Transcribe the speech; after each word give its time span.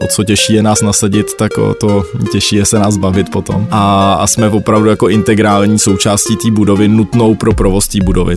O 0.00 0.06
co 0.06 0.24
těžší 0.24 0.54
je 0.54 0.62
nás 0.62 0.82
nasadit, 0.82 1.34
tak 1.34 1.58
o 1.58 1.74
to 1.74 2.04
těžší 2.32 2.56
je 2.56 2.64
se 2.64 2.78
nás 2.78 2.96
bavit 2.96 3.30
potom. 3.30 3.66
A, 3.70 4.14
a 4.14 4.26
jsme 4.26 4.48
opravdu 4.48 4.88
jako 4.88 5.08
integrální 5.08 5.78
součástí 5.78 6.36
té 6.36 6.50
budovy, 6.50 6.88
nutnou 6.88 7.34
pro 7.34 7.54
provoz 7.54 7.88
té 7.88 7.98
budovy. 8.04 8.36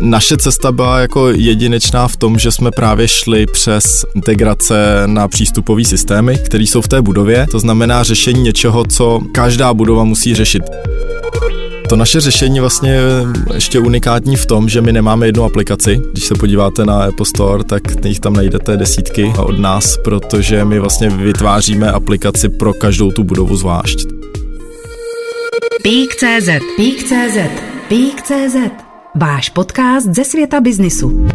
Naše 0.00 0.36
cesta 0.36 0.72
byla 0.72 0.98
jako 0.98 1.28
jedinečná 1.28 2.08
v 2.08 2.16
tom, 2.16 2.38
že 2.38 2.52
jsme 2.52 2.70
právě 2.70 3.08
šli 3.08 3.46
přes 3.46 4.04
integrace 4.14 5.02
na 5.06 5.28
přístupové 5.28 5.84
systémy, 5.84 6.38
které 6.38 6.64
jsou 6.64 6.80
v 6.80 6.88
té 6.88 7.02
budově. 7.02 7.46
To 7.50 7.58
znamená 7.58 8.02
řešení 8.02 8.42
něčeho, 8.42 8.84
co 8.84 9.20
každá 9.32 9.74
budova 9.74 10.04
musí 10.04 10.34
řešit. 10.34 10.62
To 11.94 11.98
naše 11.98 12.20
řešení 12.20 12.60
vlastně 12.60 12.90
je 12.90 13.02
ještě 13.54 13.78
unikátní 13.78 14.36
v 14.36 14.46
tom, 14.46 14.68
že 14.68 14.80
my 14.80 14.92
nemáme 14.92 15.26
jednu 15.26 15.44
aplikaci. 15.44 16.00
Když 16.12 16.24
se 16.24 16.34
podíváte 16.34 16.84
na 16.84 17.04
Apple 17.04 17.26
Store, 17.26 17.64
tak 17.64 17.82
jich 18.04 18.20
tam 18.20 18.32
najdete 18.32 18.76
desítky 18.76 19.32
od 19.38 19.58
nás, 19.58 19.96
protože 20.04 20.64
my 20.64 20.78
vlastně 20.78 21.08
vytváříme 21.08 21.90
aplikaci 21.90 22.48
pro 22.48 22.72
každou 22.72 23.10
tu 23.10 23.24
budovu 23.24 23.56
zvlášť. 23.56 23.98
Pík.cz 25.82 26.48
Pík.cz 26.76 27.38
Pík.cz 27.88 28.56
Váš 29.14 29.48
podcast 29.48 30.06
ze 30.06 30.24
světa 30.24 30.60
biznisu. 30.60 31.26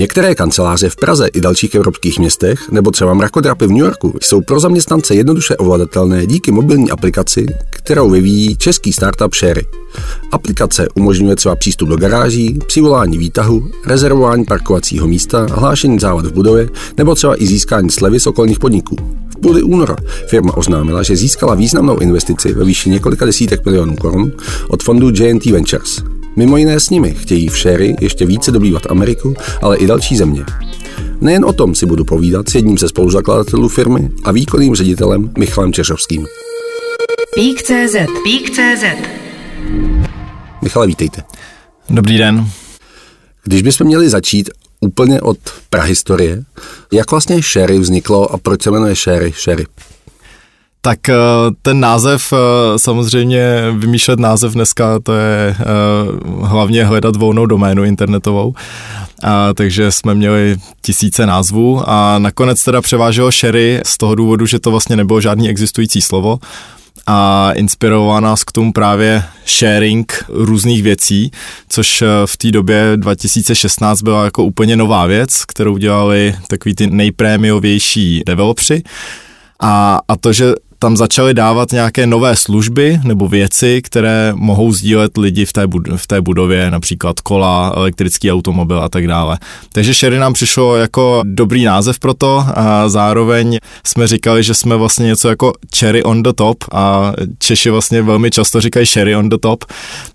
Některé 0.00 0.34
kanceláře 0.34 0.88
v 0.88 0.96
Praze 0.96 1.26
i 1.26 1.40
dalších 1.40 1.74
evropských 1.74 2.18
městech, 2.18 2.70
nebo 2.70 2.90
třeba 2.90 3.14
mrakodrapy 3.14 3.66
v 3.66 3.70
New 3.70 3.78
Yorku, 3.78 4.14
jsou 4.22 4.40
pro 4.40 4.60
zaměstnance 4.60 5.14
jednoduše 5.14 5.56
ovladatelné 5.56 6.26
díky 6.26 6.52
mobilní 6.52 6.90
aplikaci, 6.90 7.46
kterou 7.70 8.10
vyvíjí 8.10 8.56
český 8.56 8.92
startup 8.92 9.34
Sherry. 9.34 9.66
Aplikace 10.32 10.88
umožňuje 10.94 11.36
třeba 11.36 11.56
přístup 11.56 11.88
do 11.88 11.96
garáží, 11.96 12.58
přivolání 12.66 13.18
výtahu, 13.18 13.70
rezervování 13.86 14.44
parkovacího 14.44 15.06
místa, 15.06 15.46
hlášení 15.50 15.98
závad 15.98 16.26
v 16.26 16.32
budově 16.32 16.68
nebo 16.96 17.14
třeba 17.14 17.42
i 17.42 17.46
získání 17.46 17.90
slevy 17.90 18.20
z 18.20 18.26
okolních 18.26 18.58
podniků. 18.58 18.96
V 19.30 19.40
půli 19.40 19.62
února 19.62 19.96
firma 20.28 20.56
oznámila, 20.56 21.02
že 21.02 21.16
získala 21.16 21.54
významnou 21.54 21.98
investici 21.98 22.52
ve 22.52 22.64
výši 22.64 22.90
několika 22.90 23.26
desítek 23.26 23.64
milionů 23.64 23.96
korun 23.96 24.32
od 24.68 24.82
fondu 24.82 25.10
JNT 25.14 25.46
Ventures. 25.46 26.02
Mimo 26.36 26.56
jiné 26.56 26.80
s 26.80 26.90
nimi 26.90 27.14
chtějí 27.14 27.48
v 27.48 27.58
Sherry 27.58 27.96
ještě 28.00 28.26
více 28.26 28.50
dobývat 28.50 28.82
Ameriku, 28.90 29.34
ale 29.62 29.76
i 29.76 29.86
další 29.86 30.16
země. 30.16 30.44
Nejen 31.20 31.44
o 31.44 31.52
tom 31.52 31.74
si 31.74 31.86
budu 31.86 32.04
povídat 32.04 32.48
s 32.48 32.54
jedním 32.54 32.78
ze 32.78 32.88
spoluzakladatelů 32.88 33.68
firmy 33.68 34.10
a 34.24 34.32
výkonným 34.32 34.74
ředitelem 34.74 35.30
Michalem 35.38 35.72
Češovským. 35.72 36.26
Pík.cz 37.34 37.96
Pík.cz 38.24 38.84
Michale, 40.62 40.86
vítejte. 40.86 41.22
Dobrý 41.90 42.18
den. 42.18 42.46
Když 43.44 43.62
bychom 43.62 43.86
měli 43.86 44.08
začít 44.08 44.50
úplně 44.80 45.20
od 45.20 45.38
prahistorie, 45.70 46.42
jak 46.92 47.10
vlastně 47.10 47.42
Sherry 47.42 47.78
vzniklo 47.78 48.32
a 48.32 48.38
proč 48.38 48.62
se 48.62 48.70
jmenuje 48.70 48.96
Sherry 48.96 49.32
Sherry? 49.32 49.66
Tak 50.82 51.08
eh, 51.08 51.14
ten 51.62 51.80
název, 51.80 52.32
eh, 52.32 52.78
samozřejmě 52.78 53.64
vymýšlet 53.72 54.18
název 54.18 54.52
dneska, 54.52 54.98
to 55.02 55.12
je 55.12 55.56
eh, 55.60 55.64
hlavně 56.42 56.84
hledat 56.84 57.16
volnou 57.16 57.46
doménu 57.46 57.84
internetovou. 57.84 58.54
A, 59.22 59.54
takže 59.54 59.92
jsme 59.92 60.14
měli 60.14 60.56
tisíce 60.82 61.26
názvů 61.26 61.82
a 61.86 62.18
nakonec 62.18 62.64
teda 62.64 62.80
převáželo 62.82 63.32
Sherry 63.32 63.80
z 63.86 63.98
toho 63.98 64.14
důvodu, 64.14 64.46
že 64.46 64.58
to 64.58 64.70
vlastně 64.70 64.96
nebylo 64.96 65.20
žádný 65.20 65.48
existující 65.48 66.02
slovo 66.02 66.38
a 67.06 67.50
inspirovala 67.52 68.20
nás 68.20 68.44
k 68.44 68.52
tomu 68.52 68.72
právě 68.72 69.24
sharing 69.46 70.24
různých 70.28 70.82
věcí, 70.82 71.30
což 71.68 72.02
v 72.26 72.36
té 72.36 72.50
době 72.50 72.92
2016 72.96 74.02
byla 74.02 74.24
jako 74.24 74.44
úplně 74.44 74.76
nová 74.76 75.06
věc, 75.06 75.44
kterou 75.44 75.76
dělali 75.76 76.34
takový 76.48 76.74
ty 76.74 76.86
nejprémiovější 76.86 78.22
developři. 78.26 78.82
A, 79.60 80.00
a 80.08 80.16
to, 80.16 80.32
že 80.32 80.54
tam 80.82 80.96
začali 80.96 81.34
dávat 81.34 81.72
nějaké 81.72 82.06
nové 82.06 82.36
služby 82.36 83.00
nebo 83.04 83.28
věci, 83.28 83.82
které 83.82 84.32
mohou 84.34 84.72
sdílet 84.72 85.16
lidi 85.16 85.44
v 85.44 85.52
té, 85.52 85.66
bud- 85.66 85.96
v 85.96 86.06
té 86.06 86.20
budově, 86.20 86.70
například 86.70 87.20
kola, 87.20 87.72
elektrický 87.76 88.32
automobil 88.32 88.82
a 88.82 88.88
tak 88.88 89.06
dále. 89.06 89.38
Takže 89.72 89.94
Sherry 89.94 90.18
nám 90.18 90.32
přišlo 90.32 90.76
jako 90.76 91.22
dobrý 91.24 91.64
název 91.64 91.98
pro 91.98 92.14
to 92.14 92.44
a 92.54 92.88
zároveň 92.88 93.58
jsme 93.84 94.06
říkali, 94.06 94.42
že 94.42 94.54
jsme 94.54 94.76
vlastně 94.76 95.06
něco 95.06 95.28
jako 95.28 95.52
cherry 95.76 96.02
on 96.02 96.22
the 96.22 96.32
top 96.32 96.64
a 96.72 97.12
Češi 97.38 97.70
vlastně 97.70 98.02
velmi 98.02 98.30
často 98.30 98.60
říkají 98.60 98.86
Sherry 98.86 99.16
on 99.16 99.28
the 99.28 99.38
top, 99.40 99.64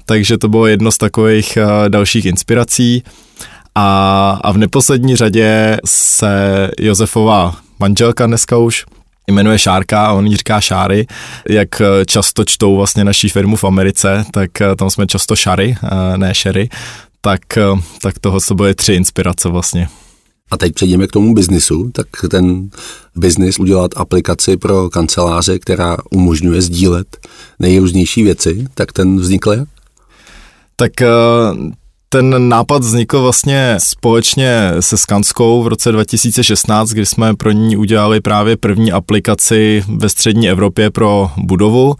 takže 0.05 0.37
to 0.37 0.47
bylo 0.49 0.67
jedno 0.67 0.91
z 0.91 0.97
takových 0.97 1.57
dalších 1.87 2.25
inspirací. 2.25 3.03
A, 3.75 4.39
a 4.43 4.51
v 4.51 4.57
neposlední 4.57 5.15
řadě 5.15 5.77
se 5.85 6.71
Josefová 6.79 7.55
manželka 7.79 8.25
dneska 8.25 8.57
už 8.57 8.85
jmenuje 9.27 9.59
Šárka 9.59 10.05
a 10.05 10.13
on 10.13 10.27
jí 10.27 10.37
říká 10.37 10.61
Šáry. 10.61 11.07
Jak 11.49 11.81
eh, 11.81 12.05
často 12.05 12.45
čtou 12.45 12.75
vlastně 12.75 13.03
naší 13.03 13.29
firmu 13.29 13.55
v 13.55 13.63
Americe, 13.63 14.25
tak 14.31 14.61
eh, 14.61 14.75
tam 14.75 14.89
jsme 14.89 15.07
často 15.07 15.35
Šary, 15.35 15.75
eh, 15.83 16.17
ne 16.17 16.33
Sherry. 16.33 16.69
Tak, 17.21 17.41
tak 18.01 18.19
toho 18.19 18.41
se 18.41 18.53
byly 18.53 18.75
tři 18.75 18.93
inspirace 18.93 19.49
vlastně. 19.49 19.87
A 20.51 20.57
teď 20.57 20.73
přejdeme 20.73 21.07
k 21.07 21.11
tomu 21.11 21.33
biznisu, 21.33 21.91
tak 21.93 22.07
ten 22.29 22.69
biznis 23.15 23.59
udělat 23.59 23.91
aplikaci 23.95 24.57
pro 24.57 24.89
kanceláře, 24.89 25.59
která 25.59 25.97
umožňuje 26.11 26.61
sdílet 26.61 27.17
nejrůznější 27.59 28.23
věci, 28.23 28.65
tak 28.73 28.93
ten 28.93 29.17
vznikl 29.17 29.51
jak? 29.51 29.67
Tak 30.75 30.91
ten 32.09 32.49
nápad 32.49 32.81
vznikl 32.81 33.21
vlastně 33.21 33.75
společně 33.77 34.71
se 34.79 34.97
Skanskou 34.97 35.63
v 35.63 35.67
roce 35.67 35.91
2016, 35.91 36.89
kdy 36.89 37.05
jsme 37.05 37.35
pro 37.35 37.51
ní 37.51 37.77
udělali 37.77 38.21
právě 38.21 38.57
první 38.57 38.91
aplikaci 38.91 39.83
ve 39.87 40.09
střední 40.09 40.49
Evropě 40.49 40.89
pro 40.89 41.31
budovu 41.37 41.95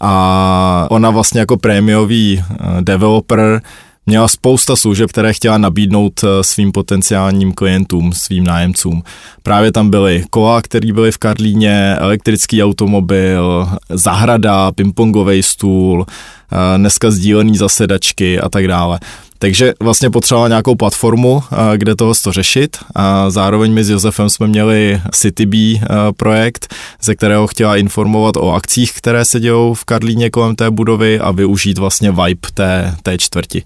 a 0.00 0.86
ona 0.90 1.10
vlastně 1.10 1.40
jako 1.40 1.56
prémiový 1.56 2.42
eh, 2.42 2.54
developer 2.80 3.62
měla 4.06 4.28
spousta 4.28 4.76
služeb, 4.76 5.10
které 5.10 5.32
chtěla 5.32 5.58
nabídnout 5.58 6.24
eh, 6.24 6.44
svým 6.44 6.72
potenciálním 6.72 7.52
klientům, 7.52 8.12
svým 8.12 8.44
nájemcům. 8.44 9.02
Právě 9.42 9.72
tam 9.72 9.90
byly 9.90 10.24
kola, 10.30 10.62
které 10.62 10.92
byly 10.92 11.12
v 11.12 11.18
Karlíně, 11.18 11.96
elektrický 11.98 12.62
automobil, 12.62 13.68
zahrada, 13.88 14.72
pingpongový 14.72 15.42
stůl, 15.42 16.06
eh, 16.06 16.78
dneska 16.78 17.10
sdílený 17.10 17.56
zasedačky 17.56 18.40
a 18.40 18.48
tak 18.48 18.68
dále. 18.68 19.00
Takže 19.42 19.74
vlastně 19.80 20.10
potřebovala 20.10 20.48
nějakou 20.48 20.74
platformu, 20.74 21.42
eh, 21.52 21.78
kde 21.78 21.96
toho 21.96 22.12
to 22.24 22.32
řešit. 22.32 22.76
A 22.94 23.30
zároveň 23.30 23.72
my 23.72 23.84
s 23.84 23.90
Josefem 23.90 24.30
jsme 24.30 24.46
měli 24.46 25.00
CityB 25.12 25.54
eh, 25.54 25.86
projekt, 26.16 26.74
ze 27.02 27.14
kterého 27.14 27.46
chtěla 27.46 27.76
informovat 27.76 28.36
o 28.36 28.52
akcích, 28.52 28.92
které 28.92 29.24
se 29.24 29.40
dějou 29.40 29.74
v 29.74 29.84
Karlíně 29.84 30.30
kolem 30.30 30.56
té 30.56 30.70
budovy 30.70 31.20
a 31.20 31.30
využít 31.30 31.78
vlastně 31.78 32.10
vibe 32.10 32.48
té, 32.54 32.94
té 33.02 33.18
čtvrti. 33.18 33.62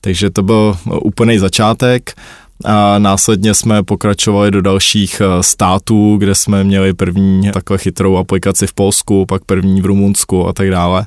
Takže 0.00 0.30
to 0.30 0.42
byl 0.42 0.76
úplný 1.02 1.38
začátek. 1.38 2.14
A 2.64 2.98
následně 2.98 3.54
jsme 3.54 3.82
pokračovali 3.82 4.50
do 4.50 4.62
dalších 4.62 5.20
eh, 5.20 5.42
států, 5.42 6.16
kde 6.16 6.34
jsme 6.34 6.64
měli 6.64 6.94
první 6.94 7.50
takhle 7.52 7.78
chytrou 7.78 8.16
aplikaci 8.16 8.66
v 8.66 8.72
Polsku, 8.72 9.26
pak 9.26 9.44
první 9.44 9.82
v 9.82 9.86
Rumunsku 9.86 10.48
a 10.48 10.52
tak 10.52 10.70
dále. 10.70 11.06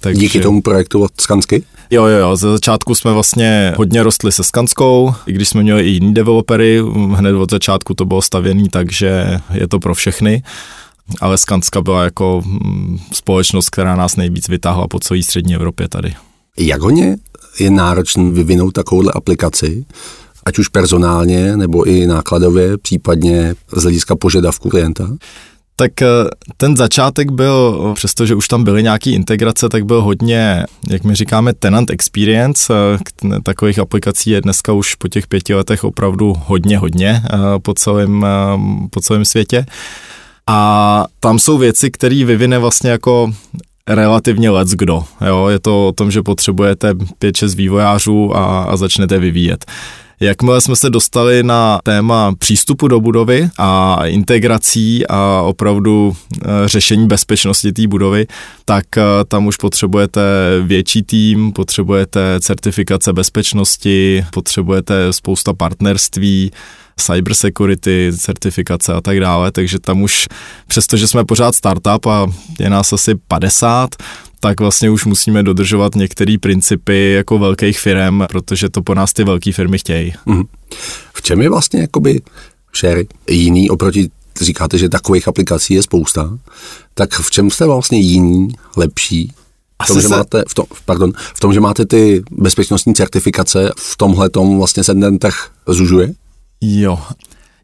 Takže... 0.00 0.20
Díky 0.20 0.40
tomu 0.40 0.62
projektu 0.62 1.02
od 1.02 1.20
Skansky? 1.20 1.64
Jo, 1.90 2.06
jo, 2.06 2.18
jo, 2.18 2.36
ze 2.36 2.50
začátku 2.50 2.94
jsme 2.94 3.12
vlastně 3.12 3.74
hodně 3.76 4.02
rostli 4.02 4.32
se 4.32 4.44
Skanskou, 4.44 5.14
i 5.26 5.32
když 5.32 5.48
jsme 5.48 5.62
měli 5.62 5.82
i 5.82 5.88
jiný 5.88 6.14
developery, 6.14 6.82
hned 7.14 7.34
od 7.34 7.50
začátku 7.50 7.94
to 7.94 8.04
bylo 8.04 8.22
stavěný, 8.22 8.68
takže 8.68 9.40
je 9.54 9.68
to 9.68 9.78
pro 9.78 9.94
všechny 9.94 10.42
ale 11.20 11.38
Skanska 11.38 11.80
byla 11.80 12.04
jako 12.04 12.42
mm, 12.44 12.98
společnost, 13.12 13.70
která 13.70 13.96
nás 13.96 14.16
nejvíc 14.16 14.48
vytáhla 14.48 14.88
po 14.88 15.00
celé 15.00 15.22
střední 15.22 15.54
Evropě 15.54 15.88
tady. 15.88 16.14
Jak 16.58 16.80
hodně 16.80 17.16
je 17.60 17.70
náročný 17.70 18.30
vyvinout 18.30 18.70
takovouhle 18.70 19.12
aplikaci, 19.14 19.84
ať 20.46 20.58
už 20.58 20.68
personálně 20.68 21.56
nebo 21.56 21.84
i 21.84 22.06
nákladově, 22.06 22.78
případně 22.78 23.54
z 23.76 23.82
hlediska 23.82 24.16
požadavku 24.16 24.68
klienta? 24.68 25.08
Tak 25.76 26.02
eh, 26.02 26.06
ten 26.56 26.76
začátek 26.76 27.30
byl, 27.30 27.92
přestože 27.94 28.34
už 28.34 28.48
tam 28.48 28.64
byly 28.64 28.82
nějaké 28.82 29.10
integrace, 29.10 29.68
tak 29.68 29.84
byl 29.84 30.02
hodně, 30.02 30.64
jak 30.88 31.04
my 31.04 31.14
říkáme, 31.14 31.54
tenant 31.54 31.90
experience. 31.90 32.72
Eh, 32.74 33.40
takových 33.42 33.78
aplikací 33.78 34.30
je 34.30 34.40
dneska 34.40 34.72
už 34.72 34.94
po 34.94 35.08
těch 35.08 35.26
pěti 35.26 35.54
letech 35.54 35.84
opravdu 35.84 36.34
hodně, 36.46 36.78
hodně 36.78 37.22
eh, 37.24 37.38
po 37.58 37.74
celém, 37.74 38.26
po 38.90 39.00
celém 39.00 39.24
světě. 39.24 39.66
A 40.46 41.04
tam 41.20 41.38
jsou 41.38 41.58
věci, 41.58 41.90
které 41.90 42.24
vyvine 42.24 42.58
vlastně 42.58 42.90
jako 42.90 43.32
relativně 43.88 44.50
lec 44.50 44.70
kdo. 44.70 45.04
Jo? 45.26 45.48
Je 45.48 45.58
to 45.58 45.88
o 45.88 45.92
tom, 45.92 46.10
že 46.10 46.22
potřebujete 46.22 46.92
5-6 46.92 47.56
vývojářů 47.56 48.36
a, 48.36 48.64
a 48.64 48.76
začnete 48.76 49.18
vyvíjet. 49.18 49.66
Jakmile 50.20 50.60
jsme 50.60 50.76
se 50.76 50.90
dostali 50.90 51.42
na 51.42 51.80
téma 51.84 52.34
přístupu 52.34 52.88
do 52.88 53.00
budovy 53.00 53.48
a 53.58 53.98
integrací 54.06 55.06
a 55.06 55.42
opravdu 55.42 56.16
e, 56.42 56.68
řešení 56.68 57.06
bezpečnosti 57.06 57.72
té 57.72 57.86
budovy, 57.86 58.26
tak 58.64 58.98
e, 58.98 59.02
tam 59.28 59.46
už 59.46 59.56
potřebujete 59.56 60.20
větší 60.62 61.02
tým, 61.02 61.52
potřebujete 61.52 62.40
certifikace 62.40 63.12
bezpečnosti, 63.12 64.24
potřebujete 64.30 65.12
spousta 65.12 65.52
partnerství, 65.52 66.50
cyber 66.96 67.34
security, 67.34 68.12
certifikace 68.18 68.92
a 68.92 69.00
tak 69.00 69.20
dále, 69.20 69.52
takže 69.52 69.78
tam 69.78 70.02
už, 70.02 70.26
přestože 70.66 71.08
jsme 71.08 71.24
pořád 71.24 71.54
startup 71.54 72.06
a 72.06 72.26
je 72.60 72.70
nás 72.70 72.92
asi 72.92 73.14
50, 73.28 73.90
tak 74.46 74.60
vlastně 74.60 74.90
už 74.90 75.04
musíme 75.04 75.42
dodržovat 75.42 75.94
některé 75.94 76.36
principy 76.40 77.12
jako 77.12 77.38
velkých 77.38 77.78
firm, 77.80 78.22
protože 78.28 78.68
to 78.68 78.82
po 78.82 78.94
nás 78.94 79.12
ty 79.12 79.24
velké 79.24 79.52
firmy 79.52 79.78
chtějí. 79.78 80.12
Mm. 80.26 80.42
V 81.14 81.22
čem 81.22 81.40
je 81.40 81.48
vlastně 81.48 81.80
jakoby 81.80 82.20
share 82.76 83.04
jiný 83.30 83.70
oproti, 83.70 84.08
říkáte, 84.40 84.78
že 84.78 84.88
takových 84.88 85.28
aplikací 85.28 85.74
je 85.74 85.82
spousta, 85.82 86.38
tak 86.94 87.14
v 87.14 87.30
čem 87.30 87.50
jste 87.50 87.66
vlastně 87.66 87.98
jiný, 87.98 88.48
lepší? 88.76 89.32
V 89.84 89.86
tom, 89.86 90.00
že 90.00 90.08
se... 90.08 90.16
máte, 90.16 90.44
v, 90.48 90.54
tom, 90.54 90.64
pardon, 90.84 91.12
v 91.34 91.40
tom, 91.40 91.52
že 91.52 91.60
máte 91.60 91.86
ty 91.86 92.22
bezpečnostní 92.30 92.94
certifikace, 92.94 93.70
v 93.76 93.96
tomhle 93.96 94.30
tom 94.30 94.58
vlastně 94.58 94.84
se 94.84 94.94
ten 94.94 95.18
trh 95.18 95.34
zužuje? 95.68 96.12
Jo, 96.60 96.98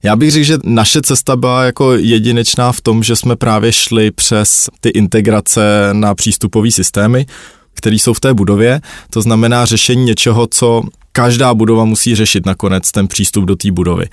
já 0.03 0.17
bych 0.17 0.31
řekl, 0.31 0.45
že 0.45 0.59
naše 0.65 1.03
cesta 1.03 1.37
byla 1.37 1.65
jako 1.65 1.93
jedinečná 1.93 2.73
v 2.73 2.81
tom, 2.81 3.03
že 3.03 3.17
jsme 3.17 3.37
právě 3.37 3.73
šli 3.73 4.11
přes 4.11 4.69
ty 4.81 4.89
integrace 4.89 5.89
na 5.93 6.15
přístupové 6.15 6.71
systémy, 6.71 7.27
které 7.75 7.97
jsou 7.97 8.15
v 8.15 8.21
té 8.21 8.35
budově. 8.35 8.81
To 9.11 9.23
znamená 9.23 9.65
řešení 9.65 10.05
něčeho, 10.05 10.47
co 10.51 10.83
každá 11.13 11.55
budova 11.55 11.85
musí 11.85 12.15
řešit 12.15 12.47
nakonec, 12.47 12.93
ten 12.93 13.09
přístup 13.09 13.45
do 13.45 13.57
té 13.57 13.73
budovy. 13.73 14.07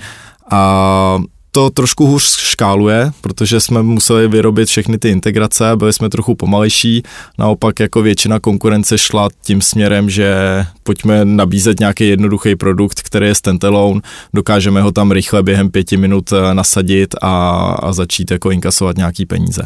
A 0.51 1.19
to 1.51 1.69
trošku 1.69 2.05
hůř 2.05 2.37
škáluje, 2.37 3.11
protože 3.21 3.59
jsme 3.59 3.83
museli 3.83 4.27
vyrobit 4.27 4.69
všechny 4.69 4.97
ty 4.97 5.09
integrace, 5.09 5.75
byli 5.75 5.93
jsme 5.93 6.09
trochu 6.09 6.35
pomalejší, 6.35 7.03
naopak 7.37 7.79
jako 7.79 8.01
většina 8.01 8.39
konkurence 8.39 8.97
šla 8.97 9.29
tím 9.43 9.61
směrem, 9.61 10.09
že 10.09 10.35
pojďme 10.83 11.25
nabízet 11.25 11.79
nějaký 11.79 12.07
jednoduchý 12.07 12.55
produkt, 12.55 13.01
který 13.01 13.27
je 13.27 13.35
standalone, 13.35 14.01
dokážeme 14.33 14.81
ho 14.81 14.91
tam 14.91 15.11
rychle 15.11 15.43
během 15.43 15.71
pěti 15.71 15.97
minut 15.97 16.33
eh, 16.33 16.53
nasadit 16.53 17.15
a, 17.21 17.59
a 17.81 17.93
začít 17.93 18.31
jako 18.31 18.51
inkasovat 18.51 18.97
nějaký 18.97 19.25
peníze. 19.25 19.61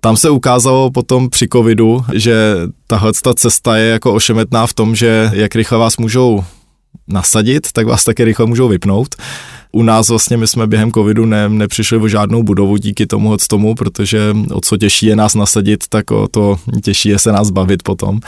Tam 0.00 0.16
se 0.16 0.30
ukázalo 0.30 0.90
potom 0.90 1.30
při 1.30 1.48
covidu, 1.52 2.04
že 2.12 2.56
tahle 2.86 3.12
ta 3.22 3.34
cesta 3.34 3.76
je 3.76 3.90
jako 3.90 4.14
ošemetná 4.14 4.66
v 4.66 4.74
tom, 4.74 4.94
že 4.94 5.30
jak 5.34 5.54
rychle 5.54 5.78
vás 5.78 5.96
můžou 5.96 6.44
nasadit, 7.08 7.72
tak 7.72 7.86
vás 7.86 8.04
také 8.04 8.24
rychle 8.24 8.46
můžou 8.46 8.68
vypnout. 8.68 9.14
U 9.72 9.82
nás 9.82 10.08
vlastně 10.08 10.36
my 10.36 10.46
jsme 10.46 10.66
během 10.66 10.92
covidu 10.92 11.26
ne, 11.26 11.48
nepřišli 11.48 11.96
o 11.96 12.08
žádnou 12.08 12.42
budovu 12.42 12.76
díky 12.76 13.06
tomu 13.06 13.36
tomu, 13.48 13.74
protože 13.74 14.36
o 14.52 14.60
co 14.60 14.76
těžší 14.76 15.06
je 15.06 15.16
nás 15.16 15.34
nasadit, 15.34 15.84
tak 15.88 16.10
o 16.10 16.28
to 16.28 16.56
těžší 16.82 17.08
je 17.08 17.18
se 17.18 17.32
nás 17.32 17.50
bavit 17.50 17.82
potom. 17.82 18.20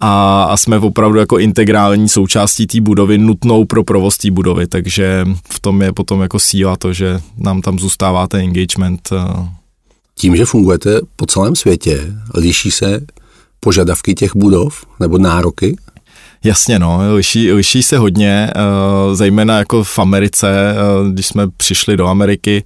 A, 0.00 0.42
a 0.44 0.56
jsme 0.56 0.78
opravdu 0.78 1.18
jako 1.18 1.38
integrální 1.38 2.08
součástí 2.08 2.66
té 2.66 2.80
budovy, 2.80 3.18
nutnou 3.18 3.64
pro 3.64 3.84
provoz 3.84 4.18
té 4.18 4.30
budovy, 4.30 4.66
takže 4.66 5.24
v 5.50 5.60
tom 5.60 5.82
je 5.82 5.92
potom 5.92 6.20
jako 6.20 6.38
síla 6.38 6.76
to, 6.76 6.92
že 6.92 7.20
nám 7.36 7.60
tam 7.60 7.78
zůstává 7.78 8.26
ten 8.26 8.40
engagement. 8.40 9.08
Eh. 9.12 9.48
Tím, 10.14 10.36
že 10.36 10.44
fungujete 10.44 11.00
po 11.16 11.26
celém 11.26 11.56
světě, 11.56 12.14
liší 12.34 12.70
se 12.70 13.00
požadavky 13.60 14.14
těch 14.14 14.36
budov 14.36 14.86
nebo 15.00 15.18
nároky 15.18 15.76
Jasně, 16.44 16.78
no, 16.78 17.14
liší, 17.14 17.52
liší 17.52 17.82
se 17.82 17.98
hodně, 17.98 18.50
uh, 18.56 19.14
zejména 19.14 19.58
jako 19.58 19.84
v 19.84 19.98
Americe, 19.98 20.74
uh, 21.02 21.08
když 21.08 21.26
jsme 21.26 21.48
přišli 21.56 21.96
do 21.96 22.06
Ameriky, 22.06 22.64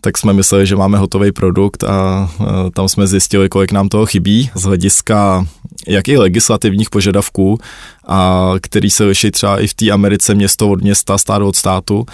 tak 0.00 0.18
jsme 0.18 0.32
mysleli, 0.32 0.66
že 0.66 0.76
máme 0.76 0.98
hotový 0.98 1.32
produkt 1.32 1.84
a 1.84 2.30
uh, 2.40 2.46
tam 2.74 2.88
jsme 2.88 3.06
zjistili, 3.06 3.48
kolik 3.48 3.72
nám 3.72 3.88
toho 3.88 4.06
chybí 4.06 4.50
z 4.54 4.62
hlediska 4.62 5.46
jak 5.88 6.08
i 6.08 6.18
legislativních 6.18 6.90
požadavků, 6.90 7.58
a 8.06 8.52
který 8.62 8.90
se 8.90 9.04
liší 9.04 9.30
třeba 9.30 9.60
i 9.60 9.66
v 9.66 9.74
té 9.74 9.90
Americe 9.90 10.34
město 10.34 10.70
od 10.70 10.82
města, 10.82 11.18
stát 11.18 11.42
od 11.42 11.56
státu, 11.56 12.06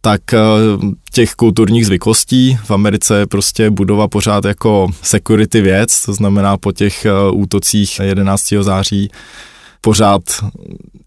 tak 0.00 0.20
těch 1.12 1.34
kulturních 1.34 1.86
zvyklostí. 1.86 2.58
V 2.64 2.70
Americe 2.70 3.18
je 3.18 3.26
prostě 3.26 3.70
budova 3.70 4.08
pořád 4.08 4.44
jako 4.44 4.88
security 5.02 5.60
věc, 5.60 6.02
to 6.02 6.12
znamená 6.12 6.56
po 6.56 6.72
těch 6.72 7.06
útocích 7.32 8.00
11. 8.02 8.44
září 8.60 9.10
pořád 9.86 10.22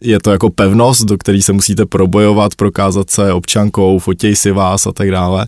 je 0.02 0.20
to 0.20 0.32
jako 0.32 0.50
pevnost, 0.50 1.06
do 1.06 1.18
který 1.18 1.42
se 1.42 1.54
musíte 1.54 1.86
probojovat, 1.86 2.56
prokázat 2.56 3.10
se 3.10 3.34
občankou, 3.34 4.00
fotěj 4.00 4.36
si 4.36 4.52
vás 4.52 4.88
a 4.88 4.92
tak 4.92 5.12
dále. 5.12 5.48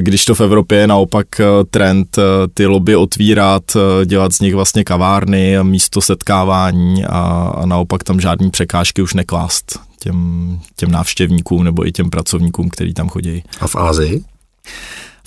Když 0.00 0.24
to 0.24 0.34
v 0.34 0.40
Evropě 0.40 0.78
je 0.78 0.86
naopak 0.86 1.40
eh, 1.40 1.44
trend 1.70 2.18
eh, 2.18 2.22
ty 2.54 2.66
lobby 2.66 2.96
otvírat, 2.96 3.62
eh, 3.76 4.06
dělat 4.06 4.32
z 4.32 4.40
nich 4.40 4.54
vlastně 4.54 4.84
kavárny, 4.84 5.56
místo 5.62 6.00
setkávání 6.00 7.04
a, 7.04 7.52
a 7.56 7.66
naopak 7.66 8.02
tam 8.02 8.20
žádný 8.20 8.50
překážky 8.50 9.02
už 9.02 9.14
neklást 9.14 9.78
těm, 9.98 10.60
těm 10.76 10.90
návštěvníkům 10.90 11.64
nebo 11.64 11.86
i 11.86 11.92
těm 11.92 12.10
pracovníkům, 12.10 12.68
kteří 12.68 12.94
tam 12.94 13.08
chodí. 13.08 13.42
A 13.60 13.66
v 13.66 13.76
Ázii? 13.76 14.24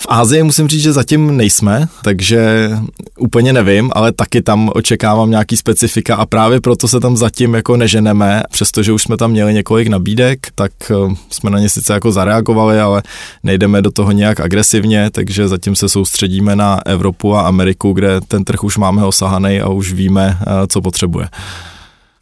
V 0.00 0.06
Ázii 0.08 0.42
musím 0.42 0.68
říct, 0.68 0.82
že 0.82 0.92
zatím 0.92 1.36
nejsme, 1.36 1.88
takže 2.02 2.70
úplně 3.18 3.52
nevím, 3.52 3.90
ale 3.94 4.12
taky 4.12 4.42
tam 4.42 4.70
očekávám 4.74 5.30
nějaký 5.30 5.56
specifika 5.56 6.16
a 6.16 6.26
právě 6.26 6.60
proto 6.60 6.88
se 6.88 7.00
tam 7.00 7.16
zatím 7.16 7.54
jako 7.54 7.76
neženeme, 7.76 8.42
přestože 8.50 8.92
už 8.92 9.02
jsme 9.02 9.16
tam 9.16 9.30
měli 9.30 9.54
několik 9.54 9.88
nabídek, 9.88 10.46
tak 10.54 10.72
eh, 10.90 11.14
jsme 11.30 11.50
na 11.50 11.58
ně 11.58 11.68
sice 11.68 11.92
jako 11.92 12.12
zareagovali, 12.12 12.80
ale 12.80 13.02
nejdeme 13.42 13.82
do 13.82 13.90
toho 13.90 14.12
nějak 14.12 14.40
agresivně, 14.40 15.10
takže 15.10 15.48
zatím 15.48 15.76
se 15.76 15.88
soustředíme 15.88 16.56
na 16.56 16.80
Evropu 16.86 17.34
a 17.34 17.42
Ameriku, 17.42 17.92
kde 17.92 18.20
ten 18.28 18.44
trh 18.44 18.64
už 18.64 18.76
máme 18.76 19.04
osahaný 19.04 19.60
a 19.60 19.68
už 19.68 19.92
víme, 19.92 20.38
eh, 20.40 20.46
co 20.68 20.80
potřebuje. 20.80 21.28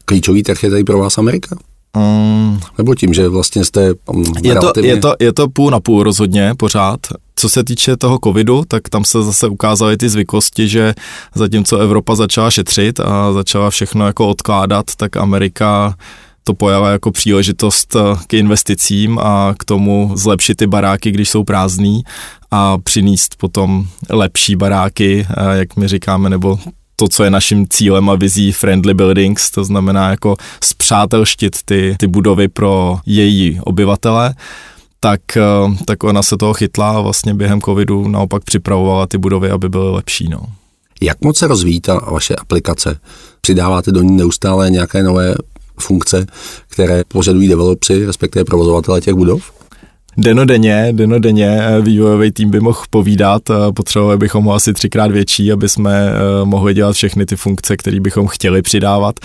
Klíčový 0.05 0.43
trh 0.43 0.63
je 0.63 0.69
tady 0.69 0.83
pro 0.83 0.99
vás 0.99 1.17
Amerika? 1.17 1.55
Um, 1.97 2.59
Nebo 2.77 2.95
tím, 2.95 3.13
že 3.13 3.27
vlastně 3.27 3.65
jste 3.65 3.93
um, 4.05 4.23
je, 4.43 4.55
to, 4.55 4.71
je, 4.81 4.97
to, 4.97 5.13
je 5.19 5.33
to 5.33 5.49
půl 5.49 5.71
na 5.71 5.79
půl 5.79 6.03
rozhodně 6.03 6.53
pořád. 6.57 6.99
Co 7.35 7.49
se 7.49 7.63
týče 7.63 7.97
toho 7.97 8.19
covidu, 8.23 8.63
tak 8.67 8.89
tam 8.89 9.05
se 9.05 9.23
zase 9.23 9.47
ukázaly 9.47 9.97
ty 9.97 10.09
zvyklosti, 10.09 10.67
že 10.67 10.93
zatímco 11.35 11.77
Evropa 11.77 12.15
začala 12.15 12.51
šetřit 12.51 12.99
a 12.99 13.33
začala 13.33 13.69
všechno 13.69 14.05
jako 14.05 14.27
odkládat, 14.27 14.85
tak 14.97 15.17
Amerika 15.17 15.95
to 16.43 16.53
pojala 16.53 16.89
jako 16.89 17.11
příležitost 17.11 17.95
eh, 17.95 17.99
k 18.27 18.33
investicím 18.33 19.19
a 19.19 19.53
k 19.59 19.63
tomu 19.63 20.11
zlepšit 20.15 20.55
ty 20.55 20.67
baráky, 20.67 21.11
když 21.11 21.29
jsou 21.29 21.43
prázdný 21.43 22.03
a 22.51 22.77
přinést 22.77 23.35
potom 23.35 23.85
lepší 24.09 24.55
baráky, 24.55 25.27
eh, 25.29 25.57
jak 25.57 25.75
my 25.75 25.87
říkáme, 25.87 26.29
nebo 26.29 26.59
to, 26.99 27.07
co 27.07 27.23
je 27.23 27.31
naším 27.31 27.67
cílem 27.69 28.09
a 28.09 28.15
vizí 28.15 28.51
friendly 28.51 28.93
buildings, 28.93 29.51
to 29.51 29.63
znamená 29.63 30.09
jako 30.09 30.35
zpřátelštit 30.63 31.57
ty, 31.65 31.95
ty 31.99 32.07
budovy 32.07 32.47
pro 32.47 32.99
její 33.05 33.59
obyvatele, 33.63 34.35
tak, 34.99 35.37
eh, 35.37 35.41
tak 35.85 36.03
ona 36.03 36.23
se 36.23 36.37
toho 36.37 36.53
chytla 36.53 36.89
a 36.89 37.01
vlastně 37.01 37.33
během 37.33 37.61
covidu 37.61 38.07
naopak 38.07 38.43
připravovala 38.43 39.07
ty 39.07 39.17
budovy, 39.17 39.49
aby 39.49 39.69
byly 39.69 39.91
lepší. 39.91 40.29
No. 40.29 40.39
Jak 41.01 41.21
moc 41.21 41.37
se 41.37 41.47
rozvíjí 41.47 41.81
ta 41.81 41.99
vaše 42.11 42.35
aplikace? 42.35 42.99
Přidáváte 43.41 43.91
do 43.91 44.01
ní 44.01 44.17
neustále 44.17 44.69
nějaké 44.69 45.03
nové 45.03 45.35
funkce, 45.79 46.25
které 46.69 47.03
požadují 47.07 47.47
developři, 47.47 48.05
respektive 48.05 48.45
provozovatele 48.45 49.01
těch 49.01 49.13
budov? 49.13 49.51
Denodenně, 50.17 50.89
denodenně 50.91 51.59
eh, 51.61 51.81
vývojový 51.81 52.31
tým 52.31 52.49
by 52.49 52.59
mohl 52.59 52.81
povídat, 52.89 53.41
potřebovali 53.75 54.17
bychom 54.17 54.45
ho 54.45 54.53
asi 54.53 54.73
třikrát 54.73 55.11
větší, 55.11 55.51
aby 55.51 55.69
jsme 55.69 56.09
eh, 56.09 56.45
mohli 56.45 56.73
dělat 56.73 56.93
všechny 56.93 57.25
ty 57.25 57.35
funkce, 57.35 57.77
které 57.77 57.99
bychom 57.99 58.27
chtěli 58.27 58.61
přidávat. 58.61 59.19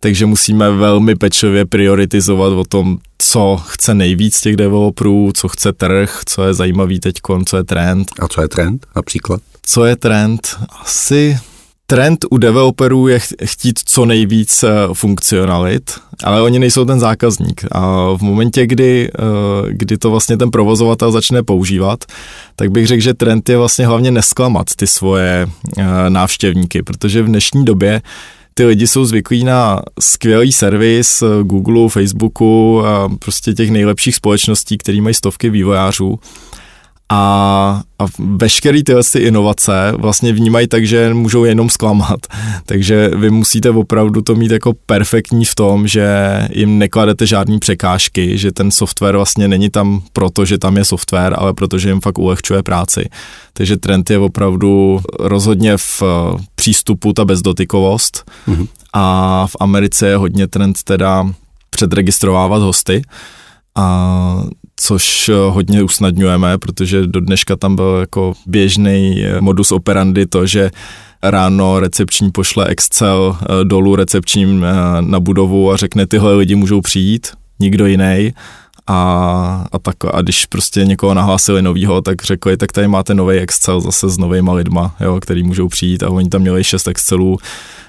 Takže 0.00 0.26
musíme 0.26 0.70
velmi 0.70 1.14
pečlivě 1.14 1.66
prioritizovat 1.66 2.52
o 2.52 2.64
tom, 2.64 2.98
co 3.18 3.60
chce 3.66 3.94
nejvíc 3.94 4.40
těch 4.40 4.56
developerů, 4.56 5.30
co 5.34 5.48
chce 5.48 5.72
trh, 5.72 6.20
co 6.26 6.44
je 6.44 6.54
zajímavý 6.54 7.00
teď, 7.00 7.14
co 7.46 7.56
je 7.56 7.64
trend. 7.64 8.08
A 8.20 8.28
co 8.28 8.42
je 8.42 8.48
trend 8.48 8.86
například? 8.96 9.40
Co 9.62 9.84
je 9.84 9.96
trend? 9.96 10.56
Asi 10.80 11.38
trend 11.90 12.24
u 12.30 12.38
developerů 12.38 13.08
je 13.08 13.20
chtít 13.44 13.78
co 13.84 14.04
nejvíc 14.04 14.62
eh, 14.62 14.68
funkcionalit, 14.92 15.90
ale 16.24 16.42
oni 16.42 16.58
nejsou 16.58 16.84
ten 16.84 17.00
zákazník. 17.00 17.64
A 17.72 18.12
v 18.16 18.22
momentě, 18.22 18.66
kdy, 18.66 19.10
eh, 19.14 19.22
kdy 19.68 19.98
to 19.98 20.10
vlastně 20.10 20.36
ten 20.36 20.50
provozovatel 20.50 21.12
začne 21.12 21.42
používat, 21.42 22.04
tak 22.56 22.70
bych 22.70 22.86
řekl, 22.86 23.02
že 23.02 23.14
trend 23.14 23.48
je 23.48 23.58
vlastně 23.58 23.86
hlavně 23.86 24.10
nesklamat 24.10 24.66
ty 24.76 24.86
svoje 24.86 25.46
eh, 25.78 25.84
návštěvníky, 26.08 26.82
protože 26.82 27.22
v 27.22 27.26
dnešní 27.26 27.64
době 27.64 28.02
ty 28.54 28.64
lidi 28.64 28.86
jsou 28.86 29.04
zvyklí 29.04 29.44
na 29.44 29.82
skvělý 30.00 30.52
servis 30.52 31.22
Google, 31.42 31.88
Facebooku 31.88 32.82
a 32.86 33.08
prostě 33.18 33.52
těch 33.52 33.70
nejlepších 33.70 34.14
společností, 34.14 34.78
který 34.78 35.00
mají 35.00 35.14
stovky 35.14 35.50
vývojářů 35.50 36.18
a, 37.12 37.82
a 37.98 38.04
veškeré 38.18 38.82
tyhle 38.82 39.02
ty 39.12 39.18
inovace 39.18 39.92
vlastně 39.98 40.32
vnímají 40.32 40.68
tak, 40.68 40.86
že 40.86 41.14
můžou 41.14 41.44
jenom 41.44 41.70
zklamat. 41.70 42.20
Takže 42.66 43.10
vy 43.16 43.30
musíte 43.30 43.70
opravdu 43.70 44.22
to 44.22 44.34
mít 44.34 44.50
jako 44.50 44.72
perfektní 44.86 45.44
v 45.44 45.54
tom, 45.54 45.88
že 45.88 46.08
jim 46.52 46.78
nekladete 46.78 47.26
žádný 47.26 47.58
překážky, 47.58 48.38
že 48.38 48.52
ten 48.52 48.70
software 48.70 49.16
vlastně 49.16 49.48
není 49.48 49.70
tam 49.70 50.02
proto, 50.12 50.44
že 50.44 50.58
tam 50.58 50.76
je 50.76 50.84
software, 50.84 51.34
ale 51.38 51.54
protože 51.54 51.88
jim 51.88 52.00
fakt 52.00 52.18
ulehčuje 52.18 52.62
práci. 52.62 53.08
Takže 53.52 53.76
trend 53.76 54.10
je 54.10 54.18
opravdu 54.18 55.00
rozhodně 55.18 55.76
v 55.76 56.02
přístupu 56.54 57.12
ta 57.12 57.24
bezdotykovost 57.24 58.30
mm-hmm. 58.48 58.68
a 58.92 59.46
v 59.46 59.56
Americe 59.60 60.08
je 60.08 60.16
hodně 60.16 60.46
trend 60.46 60.82
teda 60.82 61.30
předregistrovávat 61.70 62.62
hosty 62.62 63.02
a 63.74 64.42
což 64.80 65.30
hodně 65.48 65.82
usnadňujeme, 65.82 66.58
protože 66.58 67.06
do 67.06 67.20
dneška 67.20 67.56
tam 67.56 67.76
byl 67.76 67.96
jako 68.00 68.32
běžný 68.46 69.24
modus 69.40 69.72
operandi 69.72 70.26
to, 70.26 70.46
že 70.46 70.70
ráno 71.22 71.80
recepční 71.80 72.30
pošle 72.30 72.66
Excel 72.66 73.36
dolů 73.64 73.96
recepčním 73.96 74.66
na 75.00 75.20
budovu 75.20 75.72
a 75.72 75.76
řekne, 75.76 76.06
tyhle 76.06 76.34
lidi 76.34 76.54
můžou 76.54 76.80
přijít, 76.80 77.28
nikdo 77.60 77.86
jiný 77.86 78.32
a, 78.86 79.64
a, 79.72 79.78
tak, 79.78 79.96
a 80.12 80.22
když 80.22 80.46
prostě 80.46 80.84
někoho 80.84 81.14
nahlásili 81.14 81.62
novýho, 81.62 82.00
tak 82.00 82.22
řekli, 82.22 82.56
tak 82.56 82.72
tady 82.72 82.88
máte 82.88 83.14
nový 83.14 83.36
Excel 83.38 83.80
zase 83.80 84.08
s 84.08 84.18
novýma 84.18 84.52
lidma, 84.52 84.94
jo, 85.00 85.20
který 85.20 85.42
můžou 85.42 85.68
přijít. 85.68 86.02
A 86.02 86.10
oni 86.10 86.28
tam 86.28 86.40
měli 86.40 86.64
šest 86.64 86.88
Excelů 86.88 87.38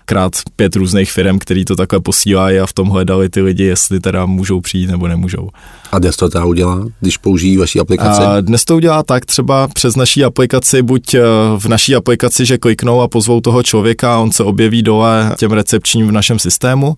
krát 0.10 0.34
pět 0.56 0.76
různých 0.76 1.12
firm, 1.12 1.40
který 1.40 1.66
to 1.66 1.76
takhle 1.76 2.00
posílají 2.00 2.60
a 2.60 2.66
v 2.66 2.74
tom 2.74 2.90
hledali 2.90 3.30
ty 3.30 3.42
lidi, 3.42 3.64
jestli 3.64 4.00
teda 4.00 4.26
můžou 4.26 4.62
přijít 4.62 4.90
nebo 4.90 5.08
nemůžou. 5.08 5.50
A 5.92 6.00
dnes 6.00 6.16
to 6.16 6.30
teda 6.30 6.46
udělá, 6.46 6.86
když 7.00 7.18
použijí 7.18 7.58
vaší 7.58 7.80
aplikaci? 7.80 8.22
A 8.22 8.42
dnes 8.42 8.66
to 8.66 8.76
udělá 8.76 9.04
tak 9.04 9.26
třeba 9.26 9.68
přes 9.68 9.96
naší 9.96 10.24
aplikaci, 10.24 10.82
buď 10.82 11.14
eh, 11.14 11.22
v 11.58 11.66
naší 11.66 11.96
aplikaci, 11.96 12.46
že 12.46 12.58
kliknou 12.58 13.02
a 13.02 13.08
pozvou 13.08 13.42
toho 13.42 13.64
člověka 13.64 14.16
a 14.16 14.18
on 14.18 14.32
se 14.32 14.44
objeví 14.44 14.82
dole 14.82 15.36
těm 15.38 15.52
recepčním 15.52 16.08
v 16.08 16.12
našem 16.12 16.40
systému, 16.40 16.96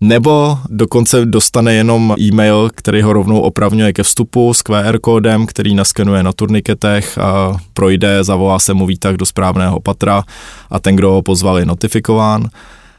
nebo 0.00 0.58
dokonce 0.68 1.26
dostane 1.26 1.74
jenom 1.74 2.14
e-mail, 2.20 2.70
který 2.74 3.02
ho 3.02 3.12
rovnou 3.12 3.40
opravňuje 3.40 3.92
ke 3.92 4.02
vstupu 4.02 4.54
s 4.54 4.62
QR 4.62 4.98
kódem, 4.98 5.46
který 5.46 5.74
naskenuje 5.74 6.22
na 6.22 6.32
turniketech 6.32 7.18
a 7.18 7.56
projde, 7.74 8.24
zavolá 8.24 8.58
se 8.58 8.74
mu 8.74 8.86
výtah 8.86 9.14
do 9.14 9.26
správného 9.26 9.80
patra 9.80 10.22
a 10.70 10.78
ten, 10.78 10.96
kdo 10.96 11.10
ho 11.10 11.22
pozval, 11.22 11.58
je 11.58 11.66
notifikován. 11.66 12.48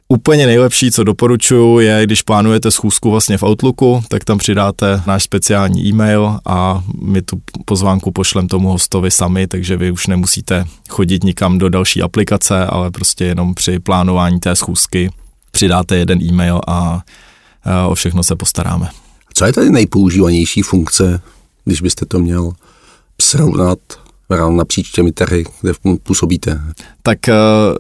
Úplně 0.10 0.46
nejlepší, 0.46 0.92
co 0.92 1.04
doporučuji, 1.04 1.80
je, 1.80 2.06
když 2.06 2.22
plánujete 2.22 2.72
schůzku 2.72 3.12
vlastně 3.12 3.38
v 3.38 3.44
Outlooku, 3.44 4.04
tak 4.10 4.24
tam 4.24 4.38
přidáte 4.38 5.02
náš 5.08 5.24
speciální 5.24 5.88
e-mail 5.88 6.40
a 6.46 6.84
my 7.02 7.22
tu 7.22 7.42
pozvánku 7.66 8.12
pošlem 8.12 8.48
tomu 8.48 8.70
hostovi 8.70 9.12
sami, 9.12 9.48
takže 9.48 9.78
vy 9.78 9.92
už 9.92 10.08
nemusíte 10.08 10.66
chodit 10.90 11.24
nikam 11.24 11.58
do 11.58 11.70
další 11.70 12.02
aplikace, 12.02 12.66
ale 12.66 12.92
prostě 12.92 13.26
jenom 13.26 13.54
při 13.54 13.80
plánování 13.80 14.40
té 14.40 14.56
schůzky 14.56 15.10
přidáte 15.58 15.98
jeden 15.98 16.22
e-mail 16.22 16.62
a, 16.68 17.02
o 17.88 17.96
všechno 17.96 18.24
se 18.24 18.36
postaráme. 18.36 18.90
Co 19.34 19.46
je 19.46 19.54
tady 19.54 19.70
nejpoužívanější 19.70 20.62
funkce, 20.62 21.22
když 21.66 21.82
byste 21.82 22.06
to 22.06 22.20
měl 22.20 22.52
srovnat 23.22 23.80
napříč 24.50 24.92
těmi 24.92 25.12
trhy, 25.12 25.46
kde 25.62 25.74
působíte? 26.04 26.62
Tak 27.04 27.20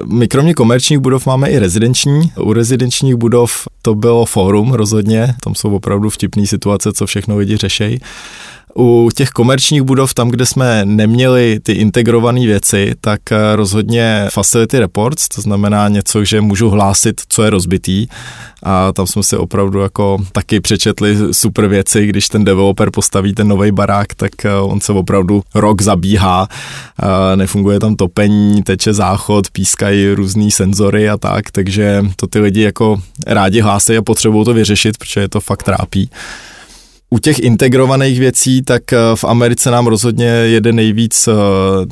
my 0.05 0.27
kromě 0.27 0.53
komerčních 0.53 0.99
budov 0.99 1.25
máme 1.25 1.49
i 1.49 1.59
rezidenční. 1.59 2.31
U 2.39 2.53
rezidenčních 2.53 3.15
budov 3.15 3.67
to 3.81 3.95
bylo 3.95 4.25
fórum 4.25 4.73
rozhodně, 4.73 5.35
tam 5.43 5.55
jsou 5.55 5.75
opravdu 5.75 6.09
vtipné 6.09 6.47
situace, 6.47 6.93
co 6.93 7.05
všechno 7.05 7.37
lidi 7.37 7.57
řešejí. 7.57 7.99
U 8.79 9.09
těch 9.15 9.29
komerčních 9.29 9.81
budov, 9.81 10.13
tam, 10.13 10.29
kde 10.29 10.45
jsme 10.45 10.85
neměli 10.85 11.59
ty 11.63 11.71
integrované 11.71 12.39
věci, 12.39 12.93
tak 13.01 13.31
eh, 13.31 13.55
rozhodně 13.55 14.27
facility 14.31 14.79
reports, 14.79 15.27
to 15.27 15.41
znamená 15.41 15.87
něco, 15.87 16.23
že 16.23 16.41
můžu 16.41 16.69
hlásit, 16.69 17.21
co 17.27 17.43
je 17.43 17.49
rozbitý 17.49 18.07
a 18.63 18.93
tam 18.93 19.07
jsme 19.07 19.23
si 19.23 19.37
opravdu 19.37 19.79
jako 19.79 20.17
taky 20.31 20.59
přečetli 20.59 21.17
super 21.31 21.67
věci, 21.67 22.07
když 22.07 22.27
ten 22.27 22.43
developer 22.43 22.91
postaví 22.91 23.33
ten 23.33 23.47
nový 23.47 23.71
barák, 23.71 24.13
tak 24.13 24.45
eh, 24.45 24.55
on 24.55 24.81
se 24.81 24.91
opravdu 24.93 25.43
rok 25.55 25.81
zabíhá, 25.81 26.47
nefunguje 27.35 27.79
tam 27.79 27.95
topení, 27.95 28.63
teče 28.63 28.93
záchod, 28.93 29.49
pískají 29.51 30.13
různý 30.13 30.51
senzory 30.51 31.09
a 31.09 31.17
tak, 31.17 31.51
takže 31.51 32.05
to 32.15 32.27
ty 32.27 32.39
lidi 32.39 32.61
jako 32.61 33.01
rádi 33.27 33.61
hlásí 33.61 33.97
a 33.97 34.01
potřebují 34.01 34.45
to 34.45 34.53
vyřešit, 34.53 34.97
protože 34.97 35.19
je 35.19 35.29
to 35.29 35.39
fakt 35.39 35.63
trápí. 35.63 36.09
U 37.09 37.19
těch 37.19 37.39
integrovaných 37.39 38.19
věcí, 38.19 38.61
tak 38.61 38.93
eh, 38.93 38.97
v 39.15 39.23
Americe 39.23 39.71
nám 39.71 39.87
rozhodně 39.87 40.25
jede 40.25 40.73
nejvíc 40.73 41.27
eh, 41.27 41.33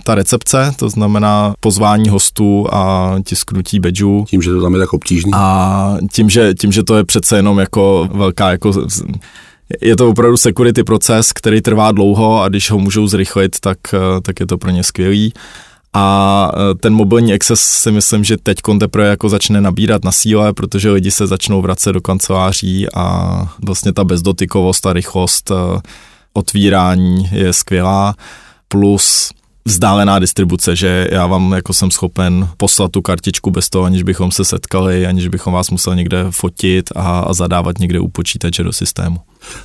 ta 0.03 0.15
recepce, 0.15 0.71
to 0.75 0.89
znamená 0.89 1.53
pozvání 1.59 2.09
hostů 2.09 2.67
a 2.71 3.15
tisknutí 3.25 3.79
badgeů. 3.79 4.25
Tím, 4.27 4.41
že 4.41 4.51
to 4.51 4.61
tam 4.61 4.73
je 4.73 4.79
tak 4.79 4.93
obtížný. 4.93 5.31
A 5.35 5.97
tím, 6.11 6.29
že, 6.29 6.53
tím, 6.53 6.71
že 6.71 6.83
to 6.83 6.97
je 6.97 7.03
přece 7.03 7.35
jenom 7.35 7.59
jako 7.59 8.09
velká 8.13 8.51
jako 8.51 8.73
je 9.81 9.95
to 9.95 10.09
opravdu 10.09 10.37
security 10.37 10.83
proces, 10.83 11.33
který 11.33 11.61
trvá 11.61 11.91
dlouho 11.91 12.41
a 12.41 12.49
když 12.49 12.71
ho 12.71 12.79
můžou 12.79 13.07
zrychlit, 13.07 13.59
tak, 13.59 13.77
eh, 13.93 14.21
tak 14.21 14.39
je 14.39 14.45
to 14.45 14.57
pro 14.57 14.71
ně 14.71 14.83
skvělý 14.83 15.33
a 15.95 16.51
e, 16.55 16.75
ten 16.75 16.93
mobilní 16.93 17.33
access 17.33 17.61
si 17.61 17.91
myslím, 17.91 18.23
že 18.23 18.37
teď 18.37 18.57
teprve 18.79 19.07
jako 19.07 19.29
začne 19.29 19.61
nabírat 19.61 20.03
na 20.03 20.11
síle, 20.11 20.53
protože 20.53 20.91
lidi 20.91 21.11
se 21.11 21.27
začnou 21.27 21.61
vracet 21.61 21.93
do 21.93 22.01
kanceláří 22.01 22.87
a 22.95 23.37
vlastně 23.65 23.93
ta 23.93 24.03
bezdotykovost 24.03 24.85
a 24.85 24.93
rychlost 24.93 25.51
e, 25.51 25.55
otvírání 26.33 27.29
je 27.31 27.53
skvělá, 27.53 28.15
plus 28.67 29.31
vzdálená 29.65 30.19
distribuce, 30.19 30.75
že 30.75 31.07
já 31.11 31.27
vám 31.27 31.51
jako 31.51 31.73
jsem 31.73 31.91
schopen 31.91 32.49
poslat 32.57 32.91
tu 32.91 33.01
kartičku 33.01 33.51
bez 33.51 33.69
toho, 33.69 33.85
aniž 33.85 34.03
bychom 34.03 34.31
se 34.31 34.45
setkali, 34.45 35.05
aniž 35.05 35.27
bychom 35.27 35.53
vás 35.53 35.69
museli 35.69 35.95
někde 35.95 36.25
fotit 36.29 36.89
a, 36.95 37.19
a 37.19 37.33
zadávat 37.33 37.79
někde 37.79 37.99
u 37.99 38.07
počítače 38.07 38.63
do 38.63 38.73
systému. 38.73 39.17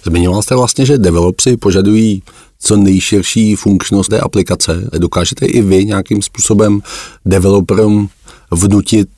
Zmiňoval 0.05 0.43
jste 0.43 0.55
vlastně, 0.55 0.87
že 0.87 0.99
developři 0.99 1.57
požadují 1.57 2.23
co 2.63 2.77
nejširší 2.77 3.57
funkčnost 3.57 4.11
té 4.11 4.21
aplikace. 4.21 4.91
Dokážete 4.99 5.47
i 5.47 5.63
vy 5.63 5.85
nějakým 5.85 6.23
způsobem 6.23 6.81
developerům 7.27 8.09
vnutit 8.51 9.09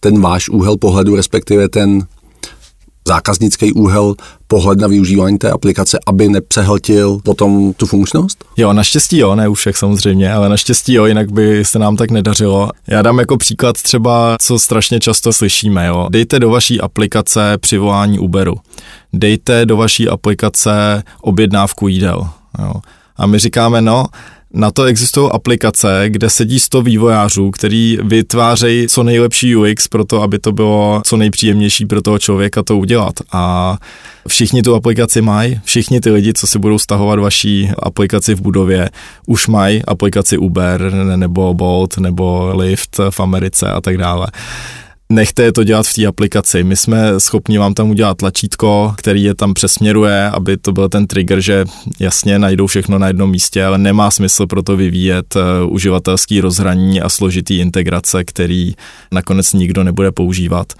ten 0.00 0.20
váš 0.20 0.48
úhel 0.48 0.76
pohledu, 0.76 1.16
respektive 1.16 1.68
ten 1.68 2.06
zákaznický 3.08 3.72
úhel 3.72 4.14
pohled 4.46 4.78
na 4.78 4.88
využívání 4.88 5.38
té 5.38 5.50
aplikace, 5.50 5.98
aby 6.06 6.28
nepřehltil 6.28 7.18
potom 7.22 7.72
tu 7.72 7.86
funkčnost? 7.86 8.44
Jo, 8.56 8.72
naštěstí 8.72 9.18
jo, 9.18 9.34
ne 9.34 9.48
u 9.48 9.54
všech 9.54 9.76
samozřejmě, 9.76 10.32
ale 10.32 10.48
naštěstí 10.48 10.92
jo, 10.92 11.06
jinak 11.06 11.32
by 11.32 11.64
se 11.64 11.78
nám 11.78 11.96
tak 11.96 12.10
nedařilo. 12.10 12.70
Já 12.86 13.02
dám 13.02 13.18
jako 13.18 13.36
příklad 13.36 13.82
třeba, 13.82 14.36
co 14.40 14.58
strašně 14.58 15.00
často 15.00 15.32
slyšíme, 15.32 15.86
jo. 15.86 16.08
Dejte 16.10 16.38
do 16.38 16.50
vaší 16.50 16.80
aplikace 16.80 17.58
přivolání 17.58 18.18
Uberu. 18.18 18.54
Dejte 19.12 19.66
do 19.66 19.76
vaší 19.76 20.08
aplikace 20.08 21.02
objednávku 21.20 21.88
jídel. 21.88 22.30
Jo. 22.58 22.72
A 23.16 23.26
my 23.26 23.38
říkáme, 23.38 23.82
no, 23.82 24.06
na 24.54 24.70
to 24.70 24.84
existují 24.84 25.30
aplikace, 25.32 26.04
kde 26.08 26.30
sedí 26.30 26.60
100 26.60 26.82
vývojářů, 26.82 27.50
který 27.50 27.98
vytvářejí 28.02 28.88
co 28.88 29.02
nejlepší 29.02 29.56
UX 29.56 29.88
pro 29.88 30.04
to, 30.04 30.22
aby 30.22 30.38
to 30.38 30.52
bylo 30.52 31.02
co 31.04 31.16
nejpříjemnější 31.16 31.86
pro 31.86 32.02
toho 32.02 32.18
člověka 32.18 32.62
to 32.62 32.78
udělat. 32.78 33.14
A 33.32 33.76
všichni 34.28 34.62
tu 34.62 34.74
aplikaci 34.74 35.22
mají, 35.22 35.60
všichni 35.64 36.00
ty 36.00 36.10
lidi, 36.10 36.32
co 36.32 36.46
si 36.46 36.58
budou 36.58 36.78
stahovat 36.78 37.18
vaší 37.18 37.70
aplikaci 37.78 38.34
v 38.34 38.40
budově, 38.40 38.90
už 39.26 39.46
mají 39.46 39.84
aplikaci 39.84 40.38
Uber 40.38 40.92
nebo 41.16 41.54
Bolt 41.54 41.98
nebo 41.98 42.52
Lyft 42.54 43.00
v 43.10 43.20
Americe 43.20 43.70
a 43.70 43.80
tak 43.80 43.98
dále 43.98 44.26
nechte 45.10 45.42
je 45.42 45.52
to 45.52 45.64
dělat 45.64 45.86
v 45.86 45.94
té 45.94 46.06
aplikaci. 46.06 46.64
My 46.64 46.76
jsme 46.76 47.20
schopni 47.20 47.58
vám 47.58 47.74
tam 47.74 47.90
udělat 47.90 48.16
tlačítko, 48.16 48.94
který 48.96 49.22
je 49.22 49.34
tam 49.34 49.54
přesměruje, 49.54 50.30
aby 50.30 50.56
to 50.56 50.72
byl 50.72 50.88
ten 50.88 51.06
trigger, 51.06 51.40
že 51.40 51.64
jasně 52.00 52.38
najdou 52.38 52.66
všechno 52.66 52.98
na 52.98 53.06
jednom 53.06 53.30
místě, 53.30 53.64
ale 53.64 53.78
nemá 53.78 54.10
smysl 54.10 54.46
pro 54.46 54.62
to 54.62 54.76
vyvíjet 54.76 55.36
uh, 55.36 55.72
uživatelský 55.72 56.40
rozhraní 56.40 57.00
a 57.00 57.08
složitý 57.08 57.58
integrace, 57.58 58.24
který 58.24 58.74
nakonec 59.12 59.52
nikdo 59.52 59.84
nebude 59.84 60.12
používat. 60.12 60.72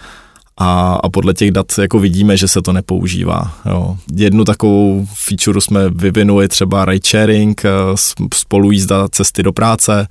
A, 0.58 1.00
a 1.02 1.08
podle 1.08 1.34
těch 1.34 1.50
dat 1.50 1.66
jako 1.78 1.98
vidíme, 1.98 2.36
že 2.36 2.48
se 2.48 2.62
to 2.62 2.72
nepoužívá. 2.72 3.54
Jo. 3.66 3.96
Jednu 4.16 4.44
takovou 4.44 5.06
feature 5.14 5.60
jsme 5.60 5.90
vyvinuli 5.90 6.48
třeba 6.48 6.84
ride 6.84 7.08
sharing, 7.08 7.62
uh, 7.64 7.96
spolujízda 8.34 9.08
cesty 9.08 9.42
do 9.42 9.52
práce, 9.52 10.06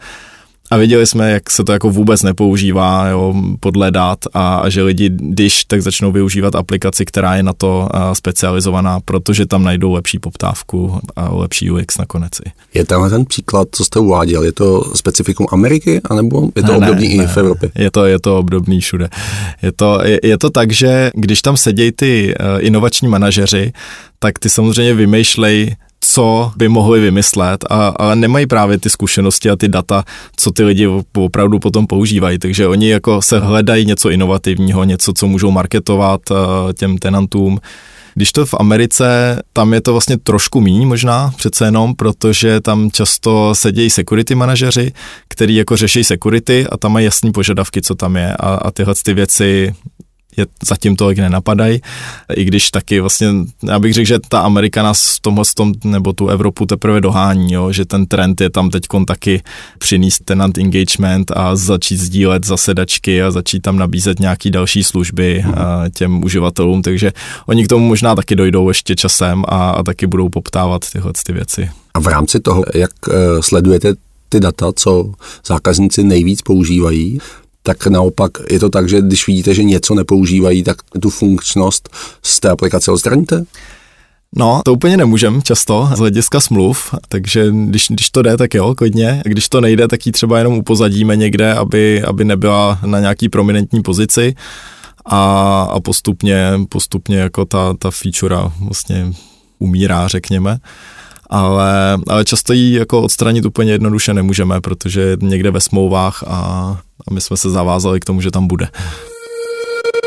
a 0.71 0.77
viděli 0.77 1.07
jsme, 1.07 1.31
jak 1.31 1.49
se 1.49 1.63
to 1.63 1.71
jako 1.71 1.89
vůbec 1.89 2.23
nepoužívá 2.23 3.07
jo, 3.07 3.33
podle 3.59 3.91
dat 3.91 4.19
a, 4.33 4.55
a 4.55 4.69
že 4.69 4.83
lidi, 4.83 5.09
když 5.13 5.65
tak 5.65 5.81
začnou 5.81 6.11
využívat 6.11 6.55
aplikaci, 6.55 7.05
která 7.05 7.35
je 7.35 7.43
na 7.43 7.53
to 7.53 7.89
specializovaná, 8.13 8.99
protože 8.99 9.45
tam 9.45 9.63
najdou 9.63 9.91
lepší 9.91 10.19
poptávku 10.19 10.99
a 11.15 11.33
lepší 11.33 11.71
UX 11.71 11.97
nakonec. 11.97 12.31
Je 12.73 12.85
tenhle 12.85 13.09
ten 13.09 13.25
příklad, 13.25 13.67
co 13.71 13.85
jste 13.85 13.99
uváděl, 13.99 14.43
je 14.43 14.51
to 14.51 14.91
specifikum 14.95 15.47
Ameriky, 15.51 16.01
anebo 16.09 16.49
je 16.55 16.63
to 16.63 16.71
ne, 16.71 16.77
obdobný 16.77 17.17
ne, 17.17 17.23
i 17.23 17.27
v 17.27 17.37
Evropě? 17.37 17.71
Je 17.75 17.91
to, 17.91 18.05
je 18.05 18.19
to 18.19 18.39
obdobný 18.39 18.81
všude. 18.81 19.09
Je 19.61 19.71
to, 19.71 19.99
je, 20.03 20.19
je 20.23 20.37
to 20.37 20.49
tak, 20.49 20.71
že 20.71 21.11
když 21.13 21.41
tam 21.41 21.57
sedějí 21.57 21.91
ty 21.91 22.33
uh, 22.39 22.65
inovační 22.65 23.07
manažeři, 23.07 23.71
tak 24.19 24.39
ty 24.39 24.49
samozřejmě 24.49 24.93
vymýšlej 24.93 25.75
co 26.01 26.51
by 26.55 26.67
mohli 26.67 26.99
vymyslet, 26.99 27.65
a, 27.69 27.87
ale 27.87 28.15
nemají 28.15 28.47
právě 28.47 28.77
ty 28.77 28.89
zkušenosti 28.89 29.49
a 29.49 29.55
ty 29.55 29.67
data, 29.67 30.03
co 30.35 30.51
ty 30.51 30.63
lidi 30.63 30.87
opravdu 31.17 31.59
potom 31.59 31.87
používají. 31.87 32.39
Takže 32.39 32.67
oni 32.67 32.89
jako 32.89 33.21
se 33.21 33.39
hledají 33.39 33.85
něco 33.85 34.09
inovativního, 34.09 34.83
něco, 34.83 35.13
co 35.13 35.27
můžou 35.27 35.51
marketovat 35.51 36.21
uh, 36.31 36.37
těm 36.73 36.97
tenantům. 36.97 37.59
Když 38.15 38.31
to 38.31 38.45
v 38.45 38.53
Americe, 38.59 39.39
tam 39.53 39.73
je 39.73 39.81
to 39.81 39.91
vlastně 39.91 40.17
trošku 40.17 40.61
míň 40.61 40.87
možná 40.87 41.33
přece 41.37 41.65
jenom, 41.65 41.95
protože 41.95 42.59
tam 42.59 42.91
často 42.91 43.55
sedějí 43.55 43.89
security 43.89 44.35
manažeři, 44.35 44.91
který 45.27 45.55
jako 45.55 45.77
řeší 45.77 46.03
security 46.03 46.67
a 46.71 46.77
tam 46.77 46.93
mají 46.93 47.05
jasné 47.05 47.31
požadavky, 47.31 47.81
co 47.81 47.95
tam 47.95 48.15
je 48.15 48.33
a, 48.33 48.55
a 48.55 48.71
tyhle 48.71 48.93
ty 49.03 49.13
věci 49.13 49.73
je 50.37 50.45
zatím 50.67 50.95
tolik 50.95 51.17
nenapadají, 51.17 51.81
i 52.35 52.45
když 52.45 52.71
taky 52.71 52.99
vlastně, 52.99 53.27
já 53.63 53.79
bych 53.79 53.93
řekl, 53.93 54.07
že 54.07 54.19
ta 54.29 54.39
Amerika 54.39 54.83
nás 54.83 55.15
v 55.15 55.19
tomhle 55.19 55.43
tom, 55.55 55.73
nebo 55.83 56.13
tu 56.13 56.27
Evropu 56.27 56.65
teprve 56.65 57.01
dohání, 57.01 57.53
jo, 57.53 57.71
že 57.71 57.85
ten 57.85 58.05
trend 58.05 58.41
je 58.41 58.49
tam 58.49 58.69
teď 58.69 58.83
taky 59.07 59.41
přinést 59.77 60.25
tenant 60.25 60.57
engagement 60.57 61.31
a 61.35 61.55
začít 61.55 61.97
sdílet 61.97 62.45
zasedačky 62.45 63.23
a 63.23 63.31
začít 63.31 63.59
tam 63.59 63.77
nabízet 63.77 64.19
nějaký 64.19 64.51
další 64.51 64.83
služby 64.83 65.43
mhm. 65.45 65.55
těm 65.93 66.23
uživatelům, 66.23 66.81
takže 66.81 67.11
oni 67.45 67.65
k 67.65 67.67
tomu 67.67 67.87
možná 67.87 68.15
taky 68.15 68.35
dojdou 68.35 68.67
ještě 68.67 68.95
časem 68.95 69.43
a, 69.47 69.69
a 69.69 69.83
taky 69.83 70.07
budou 70.07 70.29
poptávat 70.29 70.89
tyhle 70.91 71.11
ty 71.25 71.33
věci. 71.33 71.69
A 71.93 71.99
v 71.99 72.07
rámci 72.07 72.39
toho, 72.39 72.63
jak 72.73 72.91
eh, 73.09 73.13
sledujete 73.41 73.93
ty 74.29 74.39
data, 74.39 74.71
co 74.75 75.11
zákazníci 75.45 76.03
nejvíc 76.03 76.41
používají, 76.41 77.19
tak 77.63 77.87
naopak 77.87 78.31
je 78.51 78.59
to 78.59 78.69
tak, 78.69 78.89
že 78.89 79.01
když 79.01 79.27
vidíte, 79.27 79.53
že 79.53 79.63
něco 79.63 79.95
nepoužívají, 79.95 80.63
tak 80.63 80.77
tu 81.01 81.09
funkčnost 81.09 81.89
z 82.23 82.39
té 82.39 82.49
aplikace 82.49 82.91
odstraníte? 82.91 83.43
No, 84.35 84.61
to 84.65 84.73
úplně 84.73 84.97
nemůžem 84.97 85.41
často 85.41 85.89
z 85.95 85.99
hlediska 85.99 86.39
smluv, 86.39 86.95
takže 87.09 87.51
když, 87.51 87.87
když 87.89 88.09
to 88.09 88.21
jde, 88.21 88.37
tak 88.37 88.53
jo, 88.53 88.75
klidně. 88.75 89.21
A 89.25 89.29
když 89.29 89.49
to 89.49 89.61
nejde, 89.61 89.87
tak 89.87 90.05
ji 90.05 90.11
třeba 90.11 90.37
jenom 90.37 90.53
upozadíme 90.53 91.15
někde, 91.15 91.53
aby, 91.53 92.03
aby 92.03 92.25
nebyla 92.25 92.79
na 92.85 92.99
nějaký 92.99 93.29
prominentní 93.29 93.81
pozici 93.81 94.35
a, 95.05 95.61
a 95.71 95.79
postupně, 95.79 96.51
postupně 96.69 97.17
jako 97.17 97.45
ta, 97.45 97.73
ta 97.79 97.91
feature 97.91 98.35
vlastně 98.59 99.13
umírá, 99.59 100.07
řekněme 100.07 100.57
ale, 101.29 101.97
ale 102.07 102.25
často 102.25 102.53
ji 102.53 102.73
jako 102.73 103.01
odstranit 103.01 103.45
úplně 103.45 103.71
jednoduše 103.71 104.13
nemůžeme, 104.13 104.61
protože 104.61 105.01
je 105.01 105.17
někde 105.21 105.51
ve 105.51 105.61
smlouvách 105.61 106.23
a, 106.27 106.37
a 107.07 107.13
my 107.13 107.21
jsme 107.21 107.37
se 107.37 107.49
zavázali 107.49 107.99
k 107.99 108.05
tomu, 108.05 108.21
že 108.21 108.31
tam 108.31 108.47
bude. 108.47 108.67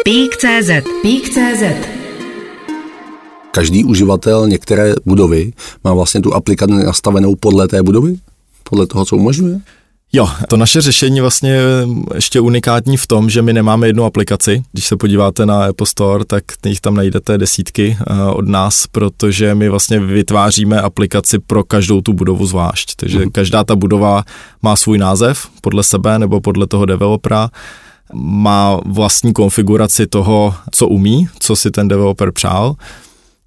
Pík.cz 0.04 0.70
Pík.cz 1.02 1.62
Každý 3.50 3.84
uživatel 3.84 4.48
některé 4.48 4.94
budovy 5.04 5.52
má 5.84 5.94
vlastně 5.94 6.20
tu 6.20 6.34
aplikaci 6.34 6.72
nastavenou 6.72 7.36
podle 7.36 7.68
té 7.68 7.82
budovy? 7.82 8.16
Podle 8.70 8.86
toho, 8.86 9.04
co 9.04 9.16
umožňuje? 9.16 9.60
Jo, 10.14 10.28
to 10.48 10.56
naše 10.56 10.80
řešení 10.80 11.20
vlastně 11.20 11.50
je 11.50 11.62
ještě 12.14 12.40
unikátní 12.40 12.96
v 12.96 13.06
tom, 13.06 13.30
že 13.30 13.42
my 13.42 13.52
nemáme 13.52 13.86
jednu 13.86 14.04
aplikaci. 14.04 14.62
Když 14.72 14.86
se 14.86 14.96
podíváte 14.96 15.46
na 15.46 15.64
Apple 15.64 15.86
Store, 15.86 16.24
tak 16.24 16.44
jich 16.66 16.80
tam 16.80 16.94
najdete 16.94 17.38
desítky 17.38 17.96
eh, 18.00 18.22
od 18.22 18.48
nás, 18.48 18.86
protože 18.86 19.54
my 19.54 19.68
vlastně 19.68 20.00
vytváříme 20.00 20.80
aplikaci 20.80 21.38
pro 21.38 21.64
každou 21.64 22.00
tu 22.00 22.12
budovu 22.12 22.46
zvlášť. 22.46 22.94
Takže 22.96 23.18
mm. 23.18 23.30
každá 23.30 23.64
ta 23.64 23.76
budova 23.76 24.24
má 24.62 24.76
svůj 24.76 24.98
název 24.98 25.48
podle 25.60 25.82
sebe 25.82 26.18
nebo 26.18 26.40
podle 26.40 26.66
toho 26.66 26.86
developera 26.86 27.50
má 28.14 28.80
vlastní 28.86 29.32
konfiguraci 29.32 30.06
toho, 30.06 30.54
co 30.70 30.88
umí, 30.88 31.28
co 31.38 31.56
si 31.56 31.70
ten 31.70 31.88
developer 31.88 32.32
přál 32.32 32.74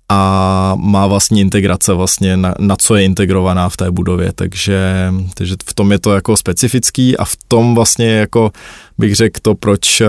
a 0.10 0.76
má 0.80 1.08
vlastní 1.08 1.42
integrace 1.42 1.94
vlastně 1.94 2.38
na, 2.38 2.54
na 2.60 2.76
co 2.76 2.96
je 2.96 3.04
integrovaná 3.04 3.70
v 3.70 3.78
té 3.78 3.92
budově, 3.92 4.32
takže, 4.36 5.12
takže 5.34 5.56
v 5.66 5.74
tom 5.74 5.92
je 5.92 6.00
to 6.00 6.14
jako 6.14 6.38
specifický 6.38 7.18
a 7.18 7.26
v 7.26 7.36
tom 7.48 7.76
vlastně 7.76 8.10
jako 8.12 8.52
bych 8.98 9.16
řekl 9.16 9.40
to, 9.42 9.56
proč 9.56 10.02
eh, 10.02 10.08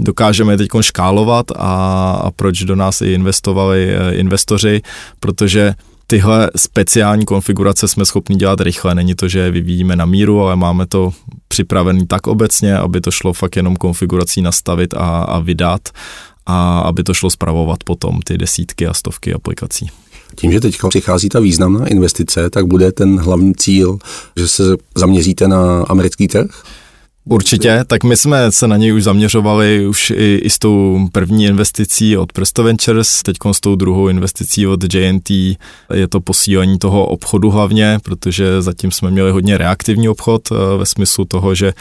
dokážeme 0.00 0.56
teď 0.56 0.68
škálovat 0.80 1.46
a, 1.56 2.12
a 2.24 2.30
proč 2.30 2.62
do 2.62 2.76
nás 2.76 3.00
i 3.02 3.12
investovali 3.12 3.90
eh, 3.90 4.14
investoři, 4.14 4.82
protože 5.20 5.74
tyhle 6.06 6.50
speciální 6.56 7.24
konfigurace 7.24 7.88
jsme 7.88 8.04
schopni 8.04 8.36
dělat 8.36 8.60
rychle. 8.60 8.94
Není 8.94 9.14
to, 9.14 9.28
že 9.28 9.38
je 9.38 9.50
vyvíjíme 9.50 9.96
na 9.96 10.06
míru, 10.06 10.42
ale 10.42 10.56
máme 10.56 10.86
to 10.86 11.12
připravený 11.48 12.06
tak 12.06 12.26
obecně, 12.26 12.76
aby 12.76 13.00
to 13.00 13.10
šlo 13.10 13.32
fakt 13.32 13.56
jenom 13.56 13.76
konfigurací 13.76 14.42
nastavit 14.42 14.94
a, 14.94 15.22
a 15.22 15.38
vydat 15.38 15.88
a 16.48 16.78
aby 16.78 17.02
to 17.02 17.14
šlo 17.14 17.30
zpravovat 17.30 17.84
potom 17.84 18.20
ty 18.24 18.38
desítky 18.38 18.86
a 18.86 18.94
stovky 18.94 19.34
aplikací. 19.34 19.90
Tím, 20.34 20.52
že 20.52 20.60
teď 20.60 20.76
přichází 20.88 21.28
ta 21.28 21.40
významná 21.40 21.86
investice, 21.86 22.50
tak 22.50 22.66
bude 22.66 22.92
ten 22.92 23.20
hlavní 23.20 23.54
cíl, 23.54 23.98
že 24.36 24.48
se 24.48 24.62
zaměříte 24.96 25.48
na 25.48 25.82
americký 25.82 26.28
trh? 26.28 26.62
Určitě, 27.24 27.84
tak 27.86 28.04
my 28.04 28.16
jsme 28.16 28.52
se 28.52 28.68
na 28.68 28.76
něj 28.76 28.94
už 28.94 29.04
zaměřovali 29.04 29.86
už 29.86 30.10
i, 30.10 30.40
i 30.42 30.50
s 30.50 30.58
tou 30.58 31.08
první 31.12 31.44
investicí 31.44 32.16
od 32.16 32.32
Presto 32.32 32.62
Ventures, 32.62 33.22
teď 33.22 33.36
s 33.52 33.60
tou 33.60 33.76
druhou 33.76 34.08
investicí 34.08 34.66
od 34.66 34.94
JNT 34.94 35.30
je 35.94 36.08
to 36.08 36.20
posílení 36.20 36.78
toho 36.78 37.06
obchodu 37.06 37.50
hlavně, 37.50 37.98
protože 38.02 38.62
zatím 38.62 38.92
jsme 38.92 39.10
měli 39.10 39.30
hodně 39.30 39.58
reaktivní 39.58 40.08
obchod 40.08 40.42
eh, 40.52 40.54
ve 40.78 40.86
smyslu 40.86 41.24
toho, 41.24 41.54
že 41.54 41.72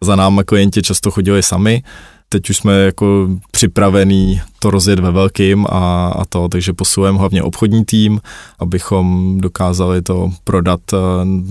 za 0.00 0.16
náma 0.16 0.44
klienti 0.44 0.82
často 0.82 1.10
chodili 1.10 1.42
sami, 1.42 1.82
teď 2.28 2.50
už 2.50 2.56
jsme 2.56 2.80
jako 2.80 3.28
připravený 3.50 4.40
to 4.58 4.70
rozjet 4.70 4.98
ve 4.98 5.10
velkým 5.10 5.66
a, 5.68 6.08
a 6.08 6.24
to, 6.24 6.48
takže 6.48 6.72
posilujeme 6.72 7.18
hlavně 7.18 7.42
obchodní 7.42 7.84
tým, 7.84 8.20
abychom 8.58 9.34
dokázali 9.40 10.02
to 10.02 10.30
prodat 10.44 10.80
eh, 10.92 10.96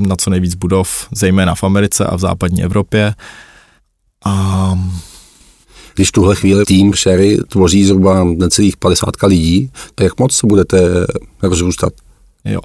na 0.07 0.15
co 0.15 0.29
nejvíc 0.29 0.55
budov, 0.55 1.07
zejména 1.11 1.55
v 1.55 1.63
Americe 1.63 2.05
a 2.05 2.15
v 2.15 2.19
západní 2.19 2.63
Evropě. 2.63 3.13
A 4.25 4.75
když 5.95 6.11
tuhle 6.11 6.35
chvíli 6.35 6.65
tým 6.65 6.93
Sherry 6.93 7.37
tvoří 7.47 7.85
zhruba 7.85 8.23
necelých 8.23 8.77
50 8.77 9.09
lidí, 9.23 9.71
jak 9.99 10.19
moc 10.19 10.35
se 10.35 10.47
budete 10.47 11.07
rozrůstat? 11.41 11.93
Jo. 12.45 12.59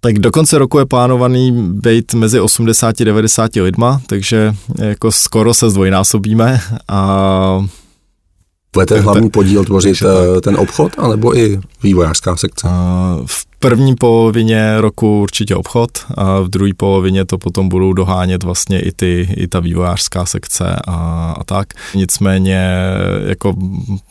Tak 0.00 0.18
do 0.18 0.30
konce 0.30 0.58
roku 0.58 0.78
je 0.78 0.86
plánovaný 0.86 1.52
být 1.72 2.14
mezi 2.14 2.40
80 2.40 3.00
a 3.00 3.04
90 3.04 3.56
lidma, 3.56 4.00
takže 4.06 4.54
jako 4.78 5.12
skoro 5.12 5.54
se 5.54 5.70
zdvojnásobíme 5.70 6.60
a 6.88 7.60
bude 8.72 8.86
ten 8.86 9.02
hlavní 9.02 9.30
podíl 9.30 9.64
tvořit 9.64 10.02
eh, 10.02 10.40
ten 10.40 10.56
obchod, 10.56 10.92
anebo 10.98 11.36
i 11.38 11.60
vývojářská 11.82 12.36
sekce? 12.36 12.68
V 13.26 13.46
první 13.58 13.94
polovině 13.94 14.80
roku 14.80 15.22
určitě 15.22 15.54
obchod 15.54 15.90
a 16.14 16.40
v 16.40 16.48
druhé 16.48 16.70
polovině 16.76 17.24
to 17.24 17.38
potom 17.38 17.68
budou 17.68 17.92
dohánět 17.92 18.42
vlastně 18.42 18.80
i, 18.80 18.92
ty, 18.92 19.28
i 19.36 19.48
ta 19.48 19.60
vývojářská 19.60 20.26
sekce 20.26 20.76
a, 20.86 20.94
a 21.38 21.44
tak. 21.44 21.66
Nicméně 21.94 22.70
jako 23.26 23.54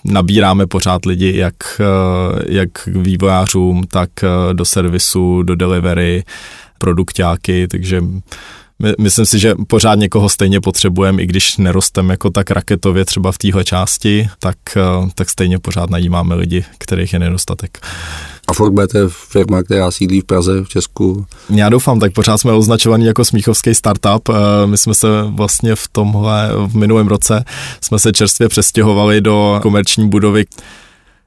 nabíráme 0.06 0.68
pořád 0.68 1.06
lidi 1.06 1.38
jak, 1.38 1.56
eh, 1.80 2.44
jak 2.48 2.70
k 2.72 2.88
vývojářům, 2.88 3.84
tak 3.84 4.10
eh, 4.24 4.54
do 4.54 4.66
servisu, 4.66 5.44
do 5.44 5.56
delivery, 5.56 6.24
produktáky, 6.78 7.68
takže 7.68 8.02
my, 8.80 8.94
myslím 9.00 9.26
si, 9.26 9.40
že 9.40 9.56
pořád 9.68 9.96
někoho 9.96 10.30
stejně 10.30 10.62
potřebujeme, 10.62 11.22
i 11.22 11.26
když 11.26 11.58
nerostem 11.58 12.10
jako 12.10 12.30
tak 12.30 12.52
raketově 12.52 13.06
třeba 13.06 13.32
v 13.32 13.38
téhle 13.38 13.64
části, 13.64 14.30
tak, 14.40 14.58
eh, 14.78 15.10
tak 15.16 15.30
stejně 15.30 15.60
pořád 15.60 15.90
najímáme 15.90 16.36
lidi, 16.36 16.66
kterých 16.78 17.14
je 17.14 17.20
nedostatek. 17.20 17.80
A 18.48 18.54
furt 18.54 18.72
budete 18.72 19.00
firma, 19.10 19.64
která 19.64 19.92
sídlí 19.92 20.22
v 20.22 20.24
Praze, 20.24 20.64
v 20.64 20.70
Česku? 20.70 21.26
Já 21.50 21.70
doufám, 21.70 22.00
tak 22.00 22.14
pořád 22.14 22.38
jsme 22.38 22.52
označovaní 22.52 23.06
jako 23.06 23.26
smíchovský 23.26 23.76
startup. 23.76 24.30
Eh, 24.30 24.68
my 24.68 24.78
jsme 24.78 24.94
se 24.94 25.08
vlastně 25.24 25.76
v 25.76 25.88
tomhle, 25.92 26.50
v 26.68 26.76
minulém 26.76 27.08
roce, 27.08 27.44
jsme 27.82 28.00
se 28.00 28.12
čerstvě 28.12 28.50
přestěhovali 28.50 29.22
do 29.22 29.60
komerční 29.62 30.10
budovy, 30.10 30.46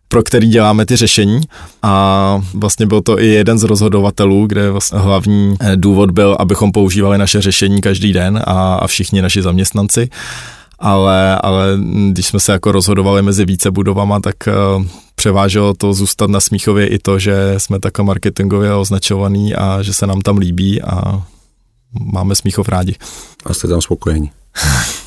pro 0.09 0.23
který 0.23 0.49
děláme 0.49 0.87
ty 0.87 0.97
řešení 0.97 1.41
a 1.83 2.43
vlastně 2.55 2.87
byl 2.87 3.01
to 3.01 3.21
i 3.21 3.27
jeden 3.27 3.59
z 3.59 3.63
rozhodovatelů, 3.63 4.47
kde 4.47 4.71
vlastně 4.71 4.99
hlavní 4.99 5.55
eh, 5.61 5.77
důvod 5.77 6.11
byl, 6.11 6.37
abychom 6.39 6.73
používali 6.73 7.19
naše 7.19 7.41
řešení 7.41 7.81
každý 7.81 8.13
den 8.13 8.41
a, 8.45 8.75
a 8.75 8.87
všichni 8.87 9.23
naši 9.23 9.43
zaměstnanci. 9.43 10.09
Ale, 10.81 11.39
ale 11.39 11.79
když 12.11 12.27
jsme 12.27 12.41
se 12.41 12.53
jako 12.53 12.73
rozhodovali 12.73 13.23
mezi 13.23 13.45
více 13.45 13.71
budovama, 13.71 14.21
tak 14.21 14.35
uh, 14.77 14.85
převáželo 15.15 15.75
to 15.75 15.93
zůstat 15.93 16.31
na 16.31 16.41
Smíchově 16.41 16.87
i 16.87 16.99
to, 16.99 17.19
že 17.19 17.55
jsme 17.59 17.81
takhle 17.81 18.05
marketingově 18.05 18.75
označovaný 18.75 19.55
a 19.55 19.83
že 19.83 19.95
se 19.95 20.07
nám 20.07 20.21
tam 20.21 20.39
líbí 20.39 20.83
a 20.83 21.23
máme 22.01 22.35
Smíchov 22.35 22.69
rádi. 22.69 22.95
A 23.45 23.55
jste 23.55 23.69
tam 23.69 23.81
spokojení. 23.81 24.31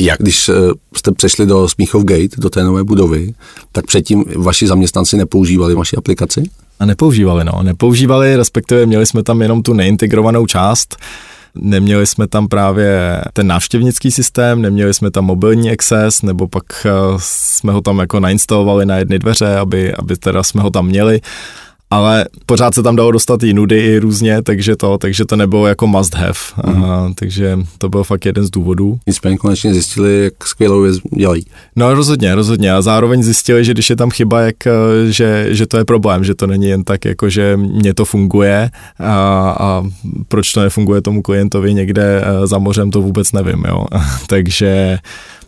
Jak 0.00 0.20
když 0.20 0.48
eh, 0.48 0.52
jste 0.96 1.12
přešli 1.12 1.46
do 1.46 1.68
Smíchov 1.68 2.04
Gate, 2.04 2.36
do 2.38 2.50
té 2.50 2.64
nové 2.64 2.84
budovy, 2.84 3.34
tak 3.72 3.86
předtím 3.86 4.24
vaši 4.36 4.66
zaměstnanci 4.66 5.16
nepoužívali 5.16 5.74
vaši 5.74 5.96
aplikaci? 5.96 6.42
A 6.80 6.86
nepoužívali, 6.86 7.44
no. 7.44 7.62
Nepoužívali, 7.62 8.36
respektive 8.36 8.86
měli 8.86 9.06
jsme 9.06 9.22
tam 9.22 9.42
jenom 9.42 9.62
tu 9.62 9.72
neintegrovanou 9.72 10.46
část, 10.46 10.96
Neměli 11.56 12.06
jsme 12.06 12.26
tam 12.26 12.48
právě 12.48 13.20
ten 13.32 13.46
návštěvnický 13.46 14.10
systém, 14.10 14.62
neměli 14.62 14.94
jsme 14.94 15.10
tam 15.10 15.24
mobilní 15.24 15.70
access, 15.70 16.22
nebo 16.22 16.48
pak 16.48 16.64
eh, 16.86 16.90
jsme 17.18 17.72
ho 17.72 17.80
tam 17.80 17.98
jako 17.98 18.20
nainstalovali 18.20 18.86
na 18.86 18.96
jedny 18.96 19.18
dveře, 19.18 19.56
aby, 19.56 19.94
aby 19.94 20.16
teda 20.16 20.42
jsme 20.42 20.62
ho 20.62 20.70
tam 20.70 20.86
měli 20.86 21.20
ale 21.94 22.24
pořád 22.46 22.74
se 22.74 22.82
tam 22.82 22.96
dalo 22.96 23.10
dostat 23.10 23.42
i 23.42 23.54
nudy 23.54 23.80
i 23.80 23.98
různě, 23.98 24.42
takže 24.42 24.76
to, 24.76 24.98
takže 24.98 25.24
to 25.24 25.36
nebylo 25.36 25.66
jako 25.66 25.86
must 25.86 26.14
have, 26.14 26.32
mm. 26.66 26.84
Aha, 26.84 27.12
takže 27.14 27.58
to 27.78 27.88
byl 27.88 28.04
fakt 28.04 28.26
jeden 28.26 28.44
z 28.44 28.50
důvodů. 28.50 28.98
Nicméně 29.06 29.36
konečně 29.36 29.72
zjistili, 29.72 30.24
jak 30.24 30.46
skvělou 30.46 30.82
věc 30.82 30.96
dělají. 31.16 31.46
No 31.76 31.94
rozhodně, 31.94 32.34
rozhodně 32.34 32.72
a 32.72 32.82
zároveň 32.82 33.22
zjistili, 33.22 33.64
že 33.64 33.72
když 33.72 33.90
je 33.90 33.96
tam 33.96 34.10
chyba, 34.10 34.40
jak, 34.40 34.66
eh, 34.66 34.72
že, 35.12 35.46
že 35.50 35.66
to 35.66 35.76
je 35.76 35.84
problém, 35.84 36.24
že 36.24 36.34
to 36.34 36.46
není 36.46 36.66
jen 36.66 36.84
tak, 36.84 37.04
jako 37.04 37.28
že 37.28 37.56
mě 37.56 37.94
to 37.94 38.04
funguje 38.04 38.70
a, 38.98 39.14
a 39.60 39.82
proč 40.28 40.52
to 40.52 40.60
nefunguje 40.60 41.02
tomu 41.02 41.22
klientovi 41.22 41.74
někde 41.74 42.22
eh, 42.24 42.46
za 42.46 42.58
mořem, 42.58 42.90
to 42.90 43.02
vůbec 43.02 43.32
nevím, 43.32 43.64
jo. 43.68 43.86
takže 44.26 44.98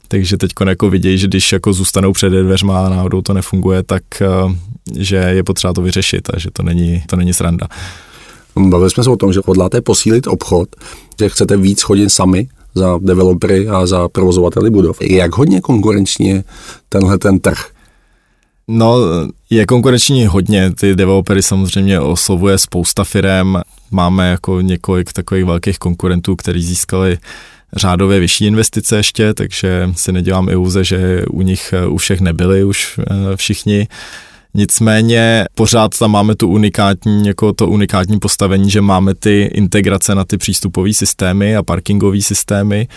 takže 0.08 0.36
teď 0.36 0.50
jako 0.68 0.90
vidějí, 0.90 1.18
že 1.18 1.26
když 1.26 1.52
jako 1.52 1.72
zůstanou 1.72 2.12
před 2.12 2.30
dveřma 2.30 2.86
a 2.86 2.88
náhodou 2.88 3.22
to 3.22 3.34
nefunguje, 3.34 3.82
tak 3.82 4.02
eh, 4.20 4.26
že 4.98 5.16
je 5.16 5.44
potřeba 5.44 5.72
to 5.72 5.82
vyřešit 5.82 6.30
a 6.34 6.38
že 6.38 6.50
to 6.52 6.62
není, 6.62 7.02
to 7.06 7.16
není 7.16 7.34
sranda. 7.34 7.68
Bavili 8.58 8.90
jsme 8.90 9.04
se 9.04 9.10
o 9.10 9.16
tom, 9.16 9.32
že 9.32 9.40
hodláte 9.46 9.80
posílit 9.80 10.26
obchod, 10.26 10.68
že 11.18 11.28
chcete 11.28 11.56
víc 11.56 11.82
chodit 11.82 12.10
sami 12.10 12.48
za 12.74 12.98
developery 13.02 13.68
a 13.68 13.86
za 13.86 14.08
provozovateli 14.08 14.70
budov. 14.70 14.98
Jak 15.02 15.36
hodně 15.36 15.60
konkurenčně 15.60 16.44
tenhle 16.88 17.18
ten 17.18 17.38
trh? 17.38 17.66
No, 18.68 18.96
je 19.50 19.66
konkurenční 19.66 20.26
hodně. 20.26 20.72
Ty 20.80 20.94
developery 20.94 21.42
samozřejmě 21.42 22.00
oslovuje 22.00 22.58
spousta 22.58 23.04
firm. 23.04 23.56
Máme 23.90 24.30
jako 24.30 24.60
několik 24.60 25.12
takových 25.12 25.44
velkých 25.44 25.78
konkurentů, 25.78 26.36
kteří 26.36 26.62
získali 26.62 27.18
řádově 27.76 28.20
vyšší 28.20 28.46
investice 28.46 28.96
ještě, 28.96 29.34
takže 29.34 29.90
si 29.96 30.12
nedělám 30.12 30.48
iluze, 30.48 30.84
že 30.84 31.22
u 31.30 31.42
nich 31.42 31.74
u 31.88 31.96
všech 31.96 32.20
nebyli 32.20 32.64
už 32.64 33.00
eh, 33.00 33.36
všichni. 33.36 33.88
Nicméně 34.56 35.44
pořád 35.54 35.98
tam 35.98 36.10
máme 36.10 36.34
tu 36.34 36.48
unikátní, 36.48 37.26
jako 37.26 37.52
to 37.52 37.66
unikátní 37.66 38.18
postavení, 38.18 38.70
že 38.70 38.80
máme 38.80 39.14
ty 39.14 39.50
integrace 39.54 40.14
na 40.14 40.24
ty 40.24 40.38
přístupové 40.38 40.92
systémy 40.92 41.56
a 41.56 41.62
parkingové 41.62 42.20
systémy, 42.20 42.88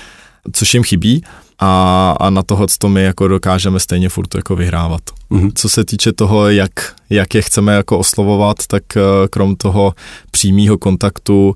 což 0.51 0.73
jim 0.73 0.83
chybí 0.83 1.23
a, 1.59 2.15
a 2.19 2.29
na 2.29 2.43
tohle 2.43 2.67
to 2.77 2.89
my 2.89 3.03
jako 3.03 3.27
dokážeme 3.27 3.79
stejně 3.79 4.09
furt 4.09 4.35
jako 4.35 4.55
vyhrávat. 4.55 5.01
Mm-hmm. 5.31 5.51
Co 5.55 5.69
se 5.69 5.85
týče 5.85 6.13
toho, 6.13 6.49
jak, 6.49 6.71
jak 7.09 7.35
je 7.35 7.41
chceme 7.41 7.73
jako 7.73 7.99
oslovovat, 7.99 8.57
tak 8.67 8.83
eh, 8.97 9.01
krom 9.29 9.55
toho 9.55 9.93
přímého 10.31 10.77
kontaktu 10.77 11.55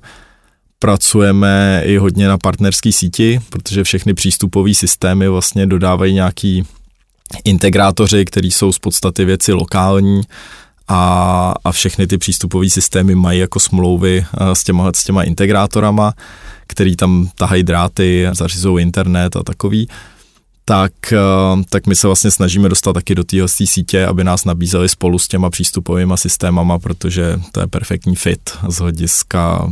pracujeme 0.78 1.82
i 1.84 1.96
hodně 1.96 2.28
na 2.28 2.38
partnerské 2.38 2.92
síti, 2.92 3.40
protože 3.50 3.84
všechny 3.84 4.14
přístupové 4.14 4.74
systémy 4.74 5.28
vlastně 5.28 5.66
dodávají 5.66 6.14
nějaký 6.14 6.64
integrátoři, 7.44 8.24
který 8.24 8.50
jsou 8.50 8.72
z 8.72 8.78
podstaty 8.78 9.24
věci 9.24 9.52
lokální 9.52 10.22
a, 10.88 11.54
a 11.64 11.72
všechny 11.72 12.06
ty 12.06 12.18
přístupové 12.18 12.70
systémy 12.70 13.14
mají 13.14 13.40
jako 13.40 13.60
smlouvy 13.60 14.24
eh, 14.40 14.54
s 14.54 14.64
těma, 14.64 14.90
s 14.94 15.04
těma 15.04 15.22
integrátorama, 15.22 16.12
který 16.66 16.96
tam 16.96 17.28
tahají 17.34 17.62
dráty, 17.62 18.28
zařizují 18.32 18.82
internet 18.82 19.36
a 19.36 19.42
takový 19.42 19.88
tak, 20.64 21.12
eh, 21.12 21.18
tak 21.70 21.86
my 21.86 21.96
se 21.96 22.06
vlastně 22.06 22.30
snažíme 22.30 22.68
dostat 22.68 22.92
taky 22.92 23.14
do 23.14 23.24
téhle 23.24 23.48
sítě, 23.48 24.06
aby 24.06 24.24
nás 24.24 24.44
nabízeli 24.44 24.88
spolu 24.88 25.18
s 25.18 25.28
těma 25.28 25.50
přístupovými 25.50 26.14
systémama, 26.14 26.78
protože 26.78 27.40
to 27.52 27.60
je 27.60 27.66
perfektní 27.66 28.16
fit 28.16 28.50
z 28.68 28.76
hlediska 28.76 29.68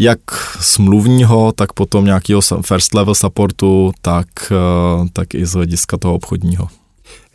jak 0.00 0.20
smluvního, 0.60 1.52
tak 1.52 1.72
potom 1.72 2.04
nějakého 2.04 2.40
first 2.62 2.94
level 2.94 3.14
supportu, 3.14 3.92
tak, 4.02 4.26
eh, 4.50 5.08
tak 5.12 5.34
i 5.34 5.46
z 5.46 5.52
hlediska 5.52 5.96
toho 5.96 6.14
obchodního. 6.14 6.68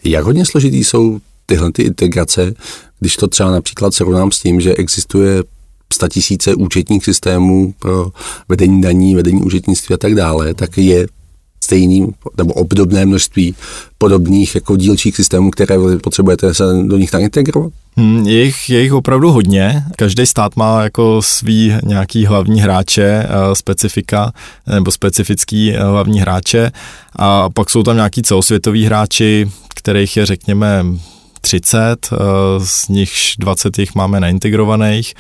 Jak 0.04 0.26
hodně 0.26 0.45
složitý 0.45 0.84
jsou 0.84 1.19
tyhle 1.45 1.71
ty 1.71 1.84
integrace, 1.84 2.54
když 2.99 3.15
to 3.15 3.28
třeba 3.28 3.52
například 3.52 3.93
srovnám 3.93 4.32
s 4.32 4.39
tím, 4.39 4.62
že 4.62 4.76
existuje 4.76 5.43
tisíce 6.10 6.56
účetních 6.56 7.06
systémů 7.06 7.73
pro 7.80 8.12
vedení 8.49 8.82
daní, 8.82 9.15
vedení 9.15 9.41
účetnictví 9.41 9.95
a 9.95 9.97
tak 9.97 10.15
dále, 10.15 10.54
tak 10.54 10.78
je 10.78 11.08
stejný 11.63 12.08
nebo 12.38 12.54
obdobné 12.54 13.06
množství 13.06 13.56
podobných 13.97 14.56
jako 14.56 14.78
dílčích 14.78 15.15
systémů, 15.15 15.52
které 15.52 15.76
potřebujete 16.04 16.54
se 16.54 16.63
do 16.84 16.97
nich 16.97 17.13
integrovat? 17.17 17.73
Hmm, 17.97 18.28
je, 18.28 18.43
jich, 18.43 18.69
je 18.69 18.82
jich 18.82 18.93
opravdu 18.93 19.32
hodně. 19.32 19.84
Každý 19.95 20.26
stát 20.26 20.56
má 20.56 20.84
jako 20.84 21.21
svý 21.21 21.73
nějaký 21.84 22.26
hlavní 22.26 22.62
hráče, 22.62 23.28
uh, 23.28 23.54
specifika 23.54 24.32
nebo 24.76 24.91
specifický 24.91 25.71
uh, 25.71 25.80
hlavní 25.80 26.19
hráče 26.19 26.71
a 27.15 27.49
pak 27.49 27.69
jsou 27.69 27.84
tam 27.84 27.95
nějaký 27.95 28.21
celosvětoví 28.21 28.86
hráči, 28.86 29.52
kterých 29.76 30.17
je 30.17 30.26
řekněme 30.26 30.86
30, 31.41 32.10
uh, 32.12 32.17
z 32.65 32.88
nich 32.88 33.12
20 33.39 33.80
jich 33.80 33.95
máme 33.95 34.19
naintegrovaných 34.19 35.13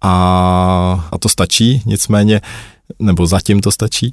a, 0.00 1.08
a 1.12 1.18
to 1.18 1.28
stačí, 1.28 1.82
nicméně, 1.86 2.40
nebo 2.98 3.26
zatím 3.26 3.60
to 3.60 3.70
stačí. 3.70 4.12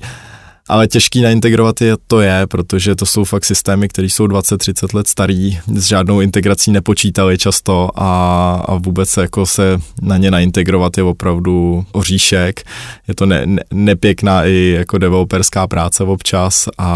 Ale 0.69 0.87
těžký 0.87 1.21
naintegrovat 1.21 1.81
je 1.81 1.95
to 2.07 2.21
je, 2.21 2.47
protože 2.47 2.95
to 2.95 3.05
jsou 3.05 3.23
fakt 3.23 3.45
systémy, 3.45 3.87
které 3.87 4.09
jsou 4.09 4.27
20-30 4.27 4.95
let 4.95 5.07
starý, 5.07 5.59
s 5.75 5.85
žádnou 5.85 6.21
integrací 6.21 6.71
nepočítali 6.71 7.37
často 7.37 7.89
a, 7.95 8.53
a 8.67 8.75
vůbec 8.75 9.17
jako 9.17 9.45
se 9.45 9.79
na 10.01 10.17
ně 10.17 10.31
naintegrovat 10.31 10.97
je 10.97 11.03
opravdu 11.03 11.85
oříšek. 11.91 12.63
Je 13.07 13.15
to 13.15 13.25
ne, 13.25 13.45
ne, 13.45 13.63
nepěkná 13.71 14.45
i 14.45 14.75
jako 14.77 14.97
developerská 14.97 15.67
práce 15.67 16.03
občas 16.03 16.69
a, 16.77 16.87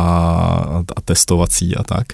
a 0.96 1.02
testovací 1.06 1.76
a 1.76 1.84
tak. 1.84 2.08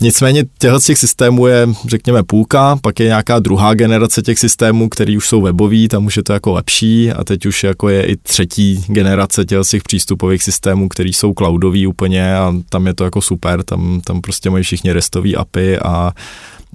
Nicméně 0.00 0.44
těchto 0.58 0.80
těch 0.80 0.98
systémů 0.98 1.46
je, 1.46 1.68
řekněme, 1.86 2.22
půlka, 2.22 2.76
pak 2.82 3.00
je 3.00 3.06
nějaká 3.06 3.38
druhá 3.38 3.74
generace 3.74 4.22
těch 4.22 4.38
systémů, 4.38 4.88
které 4.88 5.16
už 5.16 5.28
jsou 5.28 5.40
webový, 5.40 5.88
tam 5.88 6.06
už 6.06 6.16
je 6.16 6.22
to 6.22 6.32
jako 6.32 6.52
lepší 6.52 7.12
a 7.12 7.24
teď 7.24 7.46
už 7.46 7.64
jako 7.64 7.88
je 7.88 8.06
i 8.06 8.16
třetí 8.16 8.84
generace 8.86 9.44
těch 9.44 9.68
těch 9.68 9.82
přístupových 9.82 10.42
systémů, 10.42 10.88
které 10.88 11.08
jsou 11.08 11.32
cloudový 11.38 11.86
úplně 11.86 12.36
a 12.36 12.54
tam 12.68 12.86
je 12.86 12.94
to 12.94 13.04
jako 13.04 13.20
super, 13.20 13.62
tam, 13.62 14.00
tam 14.04 14.20
prostě 14.20 14.50
mají 14.50 14.64
všichni 14.64 14.92
restový 14.92 15.36
API 15.36 15.78
a, 15.78 16.12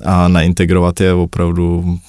a 0.05 0.27
naintegrovat 0.27 1.01
je 1.01 1.13
opravdu 1.13 1.99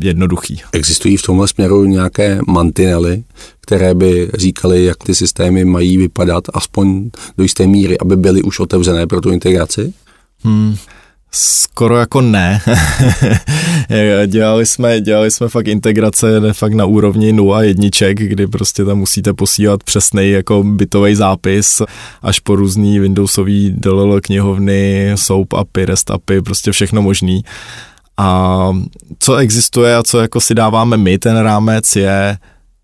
jednoduchý. 0.00 0.60
Existují 0.72 1.16
v 1.16 1.22
tomhle 1.22 1.48
směru 1.48 1.84
nějaké 1.84 2.40
mantinely, 2.46 3.22
které 3.60 3.94
by 3.94 4.30
říkaly, 4.34 4.84
jak 4.84 5.04
ty 5.04 5.14
systémy 5.14 5.64
mají 5.64 5.96
vypadat, 5.96 6.44
aspoň 6.54 7.10
do 7.36 7.42
jisté 7.42 7.66
míry, 7.66 7.98
aby 7.98 8.16
byly 8.16 8.42
už 8.42 8.60
otevřené 8.60 9.06
pro 9.06 9.20
tu 9.20 9.30
integraci? 9.30 9.92
Hmm, 10.44 10.76
skoro 11.32 11.96
jako 11.96 12.20
ne. 12.20 12.60
dělali, 14.26 14.66
jsme, 14.66 15.00
dělali 15.00 15.30
jsme 15.30 15.48
fakt 15.48 15.68
integrace 15.68 16.52
fakt 16.52 16.72
na 16.72 16.84
úrovni 16.84 17.32
0 17.32 17.62
jedniček, 17.62 18.18
kdy 18.18 18.46
prostě 18.46 18.84
tam 18.84 18.98
musíte 18.98 19.32
posílat 19.32 19.84
přesný 19.84 20.30
jako 20.30 20.62
bytový 20.62 21.14
zápis 21.14 21.82
až 22.22 22.40
po 22.40 22.56
různý 22.56 22.98
Windowsový 22.98 23.70
DLL 23.76 24.20
knihovny, 24.20 25.12
SOAP 25.14 25.52
API, 25.52 25.84
REST 25.84 26.10
API, 26.10 26.42
prostě 26.42 26.72
všechno 26.72 27.02
možný. 27.02 27.44
A 28.16 28.70
co 29.18 29.36
existuje 29.36 29.96
a 29.96 30.02
co 30.02 30.18
jako 30.18 30.40
si 30.40 30.54
dáváme 30.54 30.96
my 30.96 31.18
ten 31.18 31.36
rámec 31.36 31.96
je, 31.96 32.38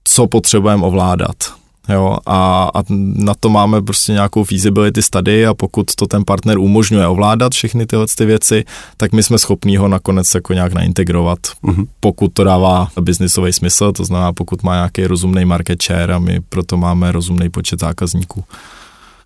co 0.04 0.26
potřebujeme 0.26 0.82
ovládat 0.82 1.63
Jo, 1.88 2.16
a, 2.26 2.70
a 2.74 2.82
na 3.14 3.34
to 3.34 3.48
máme 3.48 3.82
prostě 3.82 4.12
nějakou 4.12 4.44
feasibility 4.44 5.02
study 5.02 5.46
a 5.46 5.54
pokud 5.54 5.94
to 5.94 6.06
ten 6.06 6.24
partner 6.24 6.58
umožňuje 6.58 7.06
ovládat 7.06 7.52
všechny 7.52 7.86
tyhle 7.86 8.06
ty 8.16 8.26
věci, 8.26 8.64
tak 8.96 9.12
my 9.12 9.22
jsme 9.22 9.38
schopní 9.38 9.76
ho 9.76 9.88
nakonec 9.88 10.34
jako 10.34 10.52
nějak 10.52 10.72
naintegrovat, 10.72 11.38
uh-huh. 11.38 11.86
pokud 12.00 12.32
to 12.32 12.44
dává 12.44 12.88
biznisový 13.00 13.52
smysl, 13.52 13.92
to 13.92 14.04
znamená 14.04 14.32
pokud 14.32 14.62
má 14.62 14.74
nějaký 14.74 15.06
rozumný 15.06 15.44
market 15.44 15.82
share 15.82 16.14
a 16.14 16.18
my 16.18 16.40
proto 16.48 16.76
máme 16.76 17.12
rozumný 17.12 17.48
počet 17.50 17.80
zákazníků. 17.80 18.44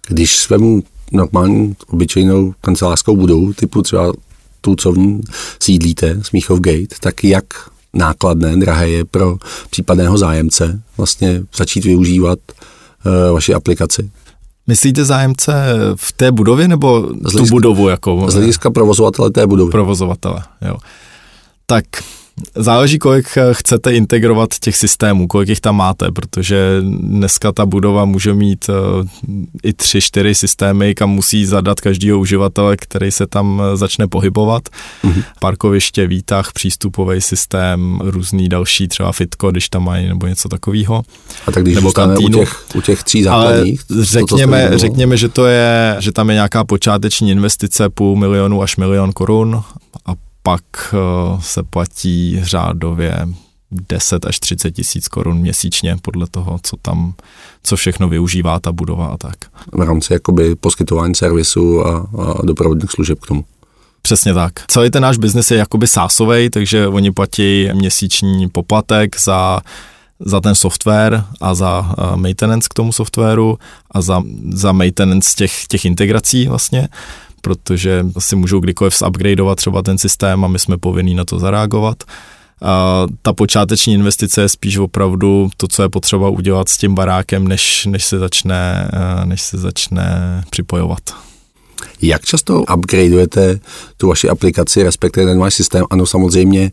Když 0.08 0.36
svemu 0.36 0.82
normální 1.12 1.76
obyčejnou 1.88 2.54
kancelářskou 2.60 3.16
budovu, 3.16 3.52
typu 3.52 3.82
třeba 3.82 4.12
tu, 4.60 4.76
co 4.76 4.92
v 4.92 4.98
ní 4.98 5.20
sídlíte, 5.62 6.18
Smíchov 6.22 6.60
Gate, 6.60 6.96
tak 7.00 7.24
jak 7.24 7.44
nákladné, 7.98 8.56
drahé 8.56 8.88
je 8.88 9.04
pro 9.04 9.37
případného 9.70 10.18
zájemce 10.18 10.80
vlastně 10.96 11.42
začít 11.56 11.84
využívat 11.84 12.38
uh, 12.48 13.34
vaši 13.34 13.54
aplikaci. 13.54 14.11
Myslíte 14.66 15.04
zájemce 15.04 15.52
v 15.96 16.12
té 16.12 16.32
budově 16.32 16.68
nebo 16.68 17.00
hlediska, 17.00 17.38
tu 17.38 17.46
budovu? 17.46 17.88
Jako, 17.88 18.30
z 18.30 18.34
hlediska 18.34 18.70
provozovatele 18.70 19.30
té 19.30 19.46
budovy. 19.46 19.70
Provozovatele, 19.70 20.42
jo. 20.68 20.76
Tak 21.66 21.84
Záleží, 22.55 22.98
kolik 22.98 23.37
eh, 23.37 23.42
chcete 23.53 23.94
integrovat 23.94 24.59
těch 24.61 24.77
systémů, 24.77 25.27
kolik 25.27 25.48
jich 25.48 25.61
tam 25.61 25.77
máte, 25.77 26.12
protože 26.12 26.83
dneska 26.83 27.53
ta 27.53 27.66
budova 27.66 28.05
může 28.05 28.35
mít 28.35 28.66
uh, 28.68 29.07
i 29.62 29.72
tři, 29.72 30.01
čtyři 30.01 30.35
systémy, 30.35 30.94
kam 30.94 31.11
musí 31.11 31.46
zadat 31.46 31.81
každýho 31.81 32.18
uživatele, 32.18 32.77
který 32.77 33.11
se 33.11 33.27
tam 33.27 33.62
eh, 33.64 33.77
začne 33.77 34.07
pohybovat. 34.07 34.68
Mm-hmm. 35.05 35.22
Parkoviště, 35.40 36.07
výtah, 36.07 36.53
přístupový 36.53 37.20
systém, 37.20 38.01
různý 38.05 38.48
další, 38.48 38.88
třeba 38.88 39.12
fitko, 39.12 39.51
když 39.51 39.68
tam 39.68 39.85
mají, 39.85 40.09
nebo 40.09 40.27
něco 40.27 40.48
takového. 40.48 41.03
A 41.46 41.53
tak 41.53 41.62
když 41.62 41.74
nebo 41.74 41.92
kantýnu. 41.92 42.38
U 42.38 42.40
těch, 42.40 42.64
u 42.74 42.81
těch 42.81 43.03
tří 43.03 43.22
základních? 43.22 43.81
Ale 43.90 44.05
řekněme, 44.05 44.68
to 44.70 44.79
řekněme, 44.79 45.16
že 45.16 45.29
to 45.29 45.46
je, 45.46 45.96
že 45.98 46.12
tam 46.12 46.29
je 46.31 46.35
nějaká 46.35 46.64
počáteční 46.64 47.31
investice 47.31 47.88
půl 47.88 48.16
milionu 48.16 48.62
až 48.62 48.77
milion 48.77 49.12
korun 49.12 49.62
a 50.07 50.27
pak 50.42 50.62
eh, 50.94 50.96
se 51.40 51.62
platí 51.62 52.40
řádově 52.42 53.29
10 53.70 54.27
až 54.27 54.38
30 54.38 54.70
tisíc 54.70 55.09
korun 55.09 55.38
měsíčně 55.38 55.96
podle 56.03 56.27
toho, 56.31 56.61
co 56.62 56.77
tam, 56.77 57.14
co 57.62 57.77
všechno 57.77 58.09
využívá 58.09 58.61
ta 58.61 58.72
budova 58.72 59.07
a 59.07 59.16
tak. 59.16 59.37
V 59.72 59.81
rámci 59.81 60.12
jakoby 60.12 60.55
poskytování 60.55 61.14
servisu 61.14 61.87
a, 61.87 62.09
a 62.18 62.46
doprovodných 62.46 62.90
služeb 62.90 63.18
k 63.20 63.27
tomu. 63.27 63.44
Přesně 64.03 64.35
tak. 64.35 64.53
Celý 64.68 64.90
ten 64.90 65.03
náš 65.03 65.18
biznis 65.18 65.51
je 65.51 65.57
jakoby 65.57 65.87
sásovej, 65.87 66.51
takže 66.51 66.88
oni 66.88 67.12
platí 67.12 67.68
měsíční 67.74 68.48
poplatek 68.48 69.20
za 69.20 69.61
za 70.20 70.40
ten 70.40 70.55
software 70.55 71.24
a 71.40 71.55
za 71.55 71.94
maintenance 72.14 72.68
k 72.70 72.74
tomu 72.74 72.92
softwaru 72.92 73.59
a 73.90 74.01
za, 74.01 74.22
za 74.53 74.72
maintenance 74.72 75.37
těch, 75.37 75.66
těch 75.66 75.85
integrací 75.85 76.48
vlastně, 76.48 76.88
protože 77.48 78.06
si 78.18 78.37
můžou 78.37 78.61
kdykoliv 78.61 79.02
upgradeovat 79.08 79.56
třeba 79.56 79.82
ten 79.82 79.98
systém 79.98 80.44
a 80.44 80.48
my 80.48 80.58
jsme 80.58 80.78
povinní 80.78 81.14
na 81.14 81.24
to 81.24 81.38
zareagovat. 81.38 82.04
A 82.62 83.06
ta 83.22 83.32
počáteční 83.32 83.94
investice 83.94 84.40
je 84.40 84.48
spíš 84.48 84.76
opravdu 84.76 85.50
to, 85.56 85.68
co 85.68 85.82
je 85.82 85.88
potřeba 85.88 86.28
udělat 86.28 86.68
s 86.68 86.76
tím 86.76 86.94
barákem, 86.94 87.48
než, 87.48 87.87
než, 87.87 88.04
se, 88.04 88.18
začne, 88.18 88.90
než 89.24 89.42
se 89.42 89.58
začne 89.58 90.04
připojovat. 90.50 91.00
Jak 92.02 92.24
často 92.24 92.64
upgradeujete 92.76 93.61
tu 93.96 94.08
vaši 94.08 94.28
aplikaci, 94.28 94.82
respektive 94.82 95.26
ten 95.26 95.38
váš 95.38 95.54
systém? 95.54 95.84
Ano, 95.90 96.06
samozřejmě 96.06 96.70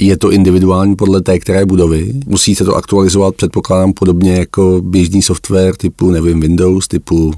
je 0.00 0.16
to 0.16 0.32
individuální 0.32 0.96
podle 0.96 1.22
té 1.22 1.38
které 1.38 1.66
budovy. 1.66 2.12
Musíte 2.26 2.64
to 2.64 2.74
aktualizovat, 2.74 3.34
předpokládám, 3.34 3.92
podobně 3.92 4.36
jako 4.36 4.80
běžný 4.84 5.22
software 5.22 5.76
typu, 5.76 6.10
nevím, 6.10 6.40
Windows, 6.40 6.88
typu 6.88 7.34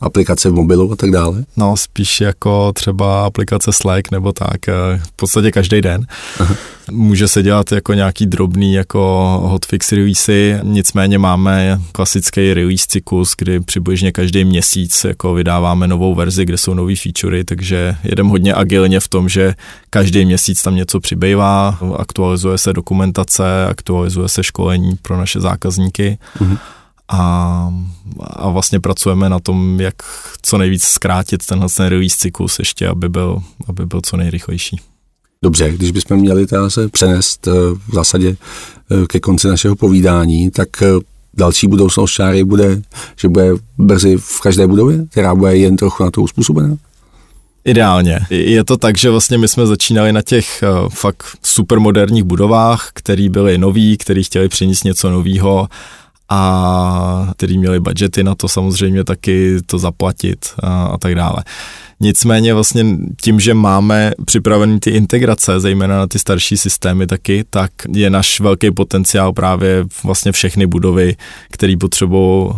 aplikace 0.00 0.50
v 0.50 0.54
mobilu 0.54 0.92
a 0.92 0.96
tak 0.96 1.10
dále? 1.10 1.44
No, 1.56 1.76
spíš 1.76 2.20
jako 2.20 2.72
třeba 2.72 3.26
aplikace 3.26 3.72
Slack 3.72 4.10
nebo 4.10 4.32
tak, 4.32 4.68
eh, 4.68 4.72
v 5.06 5.12
podstatě 5.12 5.50
každý 5.50 5.80
den. 5.80 6.06
Aha. 6.40 6.54
Může 6.90 7.28
se 7.28 7.42
dělat 7.42 7.72
jako 7.72 7.94
nějaký 7.94 8.26
drobný 8.26 8.74
jako 8.74 9.00
hotfix 9.44 9.92
releasy, 9.92 10.58
nicméně 10.62 11.18
máme 11.18 11.80
klasický 11.92 12.54
release 12.54 12.86
cyklus, 12.88 13.34
kdy 13.38 13.60
přibližně 13.60 14.12
každý 14.12 14.44
měsíc 14.44 15.04
jako 15.04 15.34
vydáváme 15.34 15.88
novou 15.88 16.14
verzi, 16.14 16.44
kde 16.44 16.58
jsou 16.58 16.74
nové 16.74 16.96
featurey, 16.96 17.44
takže 17.44 17.96
jedem 18.04 18.28
hodně 18.28 18.54
agilně 18.54 19.00
v 19.00 19.08
tom, 19.08 19.28
že 19.28 19.54
každý 19.90 20.24
měsíc 20.24 20.62
tam 20.62 20.76
něco 20.76 21.00
přibývá, 21.00 21.78
aktualizuje 21.96 22.58
se 22.58 22.72
dokumentace, 22.72 23.66
aktualizuje 23.66 24.28
se 24.28 24.42
školení 24.42 24.96
pro 25.02 25.16
naše 25.16 25.40
zákazníky. 25.40 26.18
Mhm 26.40 26.58
a, 27.08 27.72
a 28.20 28.48
vlastně 28.48 28.80
pracujeme 28.80 29.28
na 29.28 29.40
tom, 29.40 29.80
jak 29.80 29.94
co 30.42 30.58
nejvíc 30.58 30.84
zkrátit 30.84 31.46
tenhle 31.46 31.68
ten 31.76 31.86
release 31.86 32.16
cyklus 32.18 32.58
ještě, 32.58 32.88
aby 32.88 33.08
byl, 33.08 33.42
aby 33.68 33.86
byl 33.86 34.00
co 34.04 34.16
nejrychlejší. 34.16 34.80
Dobře, 35.42 35.72
když 35.72 35.90
bychom 35.90 36.16
měli 36.16 36.46
teda 36.46 36.70
se 36.70 36.88
přenést 36.88 37.48
eh, 37.48 37.50
v 37.88 37.94
zásadě 37.94 38.36
eh, 38.90 39.06
ke 39.06 39.20
konci 39.20 39.48
našeho 39.48 39.76
povídání, 39.76 40.50
tak 40.50 40.82
eh, 40.82 40.86
další 41.34 41.66
budoucnost 41.66 42.10
šáry 42.10 42.44
bude, 42.44 42.82
že 43.20 43.28
bude 43.28 43.50
brzy 43.78 44.16
v 44.16 44.40
každé 44.40 44.66
budově, 44.66 45.06
která 45.10 45.34
bude 45.34 45.56
jen 45.56 45.76
trochu 45.76 46.04
na 46.04 46.10
to 46.10 46.22
uspůsobená? 46.22 46.76
Ideálně. 47.64 48.20
Je 48.30 48.64
to 48.64 48.76
tak, 48.76 48.98
že 48.98 49.10
vlastně 49.10 49.38
my 49.38 49.48
jsme 49.48 49.66
začínali 49.66 50.12
na 50.12 50.22
těch 50.22 50.64
uh, 50.82 50.88
fakt 50.88 51.24
supermoderních 51.42 52.24
budovách, 52.24 52.90
které 52.92 53.28
byly 53.28 53.58
nový, 53.58 53.96
který 53.96 54.24
chtěli 54.24 54.48
přinést 54.48 54.84
něco 54.84 55.10
nového 55.10 55.68
a 56.28 57.32
který 57.36 57.58
měli 57.58 57.80
budžety 57.80 58.24
na 58.24 58.34
to 58.34 58.48
samozřejmě 58.48 59.04
taky 59.04 59.56
to 59.66 59.78
zaplatit 59.78 60.46
a, 60.62 60.84
a 60.84 60.98
tak 60.98 61.14
dále. 61.14 61.44
Nicméně 62.00 62.54
vlastně 62.54 62.84
tím, 63.22 63.40
že 63.40 63.54
máme 63.54 64.12
připravený 64.24 64.80
ty 64.80 64.90
integrace, 64.90 65.60
zejména 65.60 65.98
na 65.98 66.06
ty 66.06 66.18
starší 66.18 66.56
systémy 66.56 67.06
taky, 67.06 67.44
tak 67.50 67.70
je 67.92 68.10
náš 68.10 68.40
velký 68.40 68.70
potenciál 68.70 69.32
právě 69.32 69.84
vlastně 70.04 70.32
všechny 70.32 70.66
budovy, 70.66 71.16
které 71.50 71.74
potřebují 71.80 72.50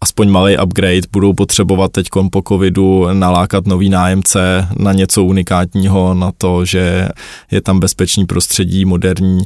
aspoň 0.00 0.30
malý 0.30 0.56
upgrade, 0.64 1.08
budou 1.12 1.32
potřebovat 1.32 1.92
teď 1.92 2.08
po 2.30 2.42
covidu 2.48 3.06
nalákat 3.12 3.66
nový 3.66 3.88
nájemce 3.88 4.68
na 4.78 4.92
něco 4.92 5.24
unikátního, 5.24 6.14
na 6.14 6.32
to, 6.38 6.64
že 6.64 7.08
je 7.50 7.60
tam 7.60 7.80
bezpečný 7.80 8.26
prostředí, 8.26 8.84
moderní, 8.84 9.42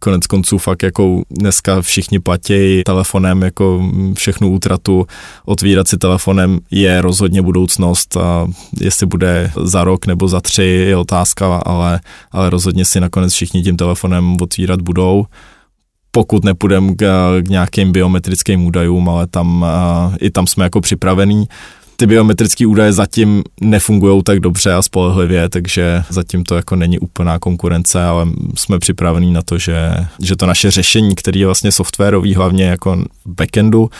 konec 0.00 0.26
konců 0.26 0.58
fakt 0.58 0.82
jako 0.82 1.22
dneska 1.30 1.82
všichni 1.82 2.18
platí 2.18 2.82
telefonem 2.86 3.42
jako 3.42 3.90
všechnu 4.14 4.52
útratu, 4.52 5.06
otvírat 5.44 5.88
si 5.88 5.98
telefonem 5.98 6.58
je 6.70 7.00
rozhodně 7.00 7.42
budoucnost 7.42 8.16
a 8.16 8.46
jestli 8.80 9.06
bude 9.06 9.52
za 9.64 9.84
rok 9.84 10.06
nebo 10.06 10.28
za 10.28 10.40
tři 10.40 10.62
je 10.62 10.96
otázka, 10.96 11.56
ale, 11.56 12.00
ale 12.32 12.50
rozhodně 12.50 12.84
si 12.84 13.00
nakonec 13.00 13.32
všichni 13.32 13.62
tím 13.62 13.76
telefonem 13.76 14.36
otvírat 14.42 14.80
budou 14.80 15.24
pokud 16.12 16.44
nepůjdeme 16.44 16.94
k, 16.94 17.04
k 17.42 17.48
nějakým 17.48 17.92
biometrickým 17.92 18.66
údajům, 18.66 19.08
ale 19.08 19.26
tam 19.26 19.66
i 20.20 20.30
tam 20.30 20.46
jsme 20.46 20.64
jako 20.64 20.80
připravení. 20.80 21.44
Ty 22.00 22.06
biometrické 22.06 22.66
údaje 22.66 22.92
zatím 22.92 23.42
nefungují 23.60 24.22
tak 24.22 24.40
dobře 24.40 24.72
a 24.72 24.82
spolehlivě, 24.82 25.48
takže 25.48 26.02
zatím 26.08 26.44
to 26.44 26.54
jako 26.56 26.76
není 26.76 26.98
úplná 26.98 27.38
konkurence, 27.38 28.04
ale 28.04 28.26
jsme 28.54 28.78
připravení 28.78 29.32
na 29.32 29.42
to, 29.42 29.58
že, 29.58 29.92
že 30.20 30.36
to 30.36 30.46
naše 30.46 30.70
řešení, 30.70 31.14
který 31.14 31.40
je 31.40 31.46
vlastně 31.46 31.72
softwarový, 31.72 32.34
hlavně 32.34 32.64
jako 32.64 33.04
backendu, 33.26 33.90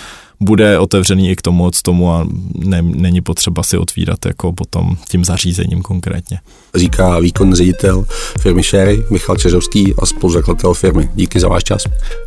bude 0.41 0.79
otevřený 0.79 1.31
i 1.31 1.37
k 1.37 1.43
tomu 1.43 1.65
od 1.65 1.83
tomu 1.83 2.13
a 2.13 2.27
ne, 2.55 2.83
není 2.83 3.21
potřeba 3.21 3.63
si 3.63 3.79
otvírat 3.79 4.27
jako 4.27 4.53
potom 4.53 4.97
tím 5.09 5.25
zařízením 5.25 5.83
konkrétně. 5.83 6.41
Říká 6.75 7.19
výkonný 7.19 7.55
ředitel 7.55 8.05
firmy 8.41 8.63
Sherry 8.63 9.05
Michal 9.11 9.37
Čeřovský 9.37 9.95
a 10.03 10.07
spoluzakladatel 10.07 10.75
firmy. 10.75 11.09
Díky 11.15 11.41
za 11.41 11.49
váš 11.49 11.65
čas. 11.65 11.85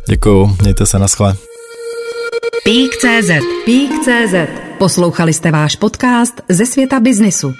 Děkuju, 0.08 0.56
mějte 0.62 0.86
se 0.86 0.98
na 0.98 1.08
schle. 1.08 1.36
Pík.cz 2.64 3.30
Pík.cz 3.64 4.63
Poslouchali 4.78 5.32
jste 5.32 5.50
váš 5.50 5.76
podcast 5.76 6.40
ze 6.48 6.66
světa 6.66 7.00
biznisu. 7.00 7.54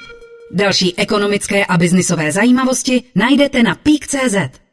Další 0.51 0.99
ekonomické 0.99 1.67
a 1.67 1.79
biznisové 1.79 2.33
zajímavosti 2.33 3.03
najdete 3.15 3.63
na 3.63 3.75
Pík.cz. 3.75 4.64